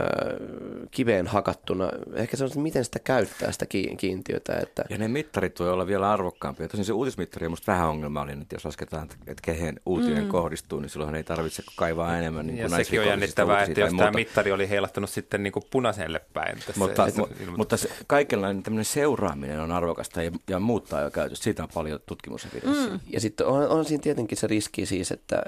äh, 0.00 0.88
kiveen 0.90 1.26
hakattuna. 1.26 1.90
Ehkä 2.14 2.36
se 2.36 2.44
on, 2.44 2.50
miten 2.56 2.84
sitä 2.84 2.98
käyttää 2.98 3.52
sitä 3.52 3.66
kiintiötä. 3.96 4.58
Että... 4.62 4.84
Ja 4.90 4.98
ne 4.98 5.08
mittarit 5.08 5.60
voi 5.60 5.70
olla 5.70 5.86
vielä 5.86 6.10
arvokkaampia. 6.10 6.68
Tosin 6.68 6.84
se 6.84 6.92
uutismittari 6.92 7.46
on 7.46 7.52
musta 7.52 7.72
vähän 7.72 7.88
ongelmallinen, 7.88 8.42
että 8.42 8.54
jos 8.54 8.64
lasketaan, 8.64 9.08
että 9.26 9.42
kehen 9.42 9.80
uutinen 9.86 10.24
mm. 10.24 10.28
kohdistuu, 10.28 10.80
niin 10.80 10.90
silloin 10.90 11.14
ei 11.14 11.24
tarvitse 11.24 11.62
kaivaa 11.76 12.18
enemmän. 12.18 12.46
Niin 12.46 12.58
ja 12.58 12.68
sekin 12.68 13.00
on 13.00 13.06
jännittävää, 13.06 13.62
että 13.62 13.80
jos 13.80 13.94
tämä 13.94 14.10
mittari 14.10 14.52
oli 14.52 14.68
heilattanut 14.68 15.10
sitten 15.10 15.42
niin 15.42 15.52
kuin 15.52 15.64
punaiselle 15.70 16.20
päin. 16.32 16.58
Mutta, 16.76 17.06
se, 17.38 17.50
mutta 17.56 17.76
se, 17.76 17.90
kaikenlainen 18.06 18.62
tämmöinen 18.62 18.84
seuraaminen 18.84 19.60
on 19.60 19.72
arvokasta 19.72 20.22
ja, 20.22 20.30
ja 20.48 20.58
muuttaa 20.60 21.00
jo 21.00 21.10
käytöstä. 21.10 21.44
Siitä 21.44 21.62
on 21.62 21.68
paljon 21.74 22.00
tutkimusevidenssiä. 22.06 22.90
Mm. 22.90 23.00
Ja 23.10 23.20
sitten 23.20 23.46
on, 23.46 23.68
on 23.68 23.84
siinä 23.84 24.02
tietenkin 24.02 24.38
se 24.38 24.46
riski 24.46 24.86
siis, 24.86 25.12
että, 25.12 25.42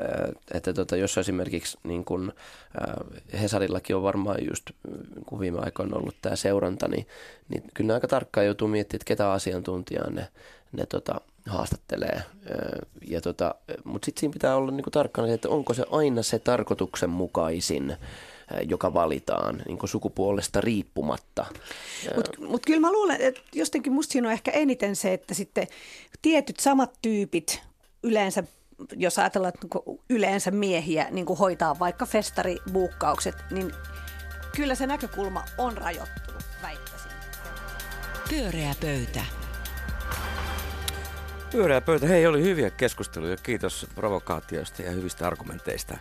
että 0.55 0.73
tota, 0.73 0.97
jos 0.97 1.19
esimerkiksi 1.19 1.79
niin 1.85 2.05
kun, 2.05 2.33
äh, 2.89 3.41
Hesarillakin 3.43 3.97
on 3.97 4.03
varmaan 4.03 4.39
just, 4.49 4.71
kun 5.27 5.41
viime 5.41 5.59
aikoina 5.61 5.97
ollut 5.97 6.17
tämä 6.23 6.37
seuranta, 6.37 6.89
niin, 6.89 7.07
niin 7.49 7.63
kyllä 7.75 7.95
aika 7.95 8.09
tarkkaan 8.09 8.47
joutuu 8.47 8.69
miettimään, 8.69 8.99
että 8.99 9.09
ketä 9.09 9.33
asiantuntijaa 9.33 10.11
ne, 10.11 10.29
ne 10.73 10.87
tota, 10.87 11.21
haastattelee. 11.47 12.23
Ja 13.07 13.21
tota, 13.21 13.55
Mutta 13.85 14.07
sitten 14.07 14.21
siinä 14.21 14.33
pitää 14.33 14.57
olla 14.57 14.71
niinku 14.71 14.91
tarkkana, 14.91 15.29
että 15.29 15.49
onko 15.49 15.75
se 15.75 15.85
aina 15.91 16.23
se 16.23 16.39
tarkoituksenmukaisin 16.39 17.97
joka 18.69 18.95
valitaan 18.95 19.63
niin 19.67 19.79
sukupuolesta 19.85 20.61
riippumatta. 20.61 21.47
Mutta 22.17 22.41
mut 22.41 22.67
kyllä 22.67 22.81
mä 22.81 22.93
luulen, 22.93 23.21
että 23.21 23.41
jotenkin 23.55 23.93
musta 23.93 24.13
siinä 24.13 24.29
on 24.29 24.33
ehkä 24.33 24.51
eniten 24.51 24.97
se, 24.97 25.13
että 25.13 25.35
sitten 25.35 25.67
tietyt 26.23 26.61
samat 26.61 26.99
tyypit 27.03 27.63
yleensä 28.03 28.45
jos 28.97 29.19
ajatellaan, 29.19 29.49
että 29.55 29.61
niinku 29.63 30.01
yleensä 30.11 30.51
miehiä 30.51 31.07
niin 31.11 31.27
kuin 31.27 31.39
hoitaa 31.39 31.79
vaikka 31.79 32.07
festaribuukkaukset, 32.07 33.35
niin 33.51 33.73
kyllä 34.57 34.75
se 34.75 34.87
näkökulma 34.87 35.45
on 35.59 35.77
rajoittunut, 35.77 36.43
väittäisin. 36.63 37.11
Pyöreä 38.29 38.75
pöytä. 38.81 39.46
Pyöreä 41.51 41.81
pöytä. 41.81 42.07
Hei, 42.07 42.27
oli 42.27 42.43
hyviä 42.43 42.71
keskusteluja. 42.71 43.37
Kiitos 43.37 43.87
provokaatioista 43.95 44.83
ja 44.83 44.91
hyvistä 44.91 45.27
argumenteista. 45.27 45.97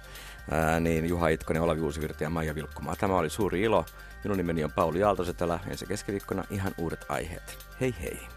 Ää, 0.51 0.79
niin 0.79 1.05
Juha 1.05 1.27
Itkonen, 1.27 1.61
Olavi 1.61 1.81
Uusivirta 1.81 2.23
ja 2.23 2.29
Maija 2.29 2.55
Vilkkumaa. 2.55 2.95
Tämä 2.95 3.17
oli 3.17 3.29
suuri 3.29 3.61
ilo. 3.61 3.85
Minun 4.23 4.37
nimeni 4.37 4.63
on 4.63 4.71
Pauli 4.71 5.03
Aaltosetälä. 5.03 5.59
Ensi 5.67 5.85
keskiviikkona 5.85 6.43
ihan 6.49 6.71
uudet 6.77 7.05
aiheet. 7.09 7.57
Hei 7.81 7.95
hei. 8.01 8.27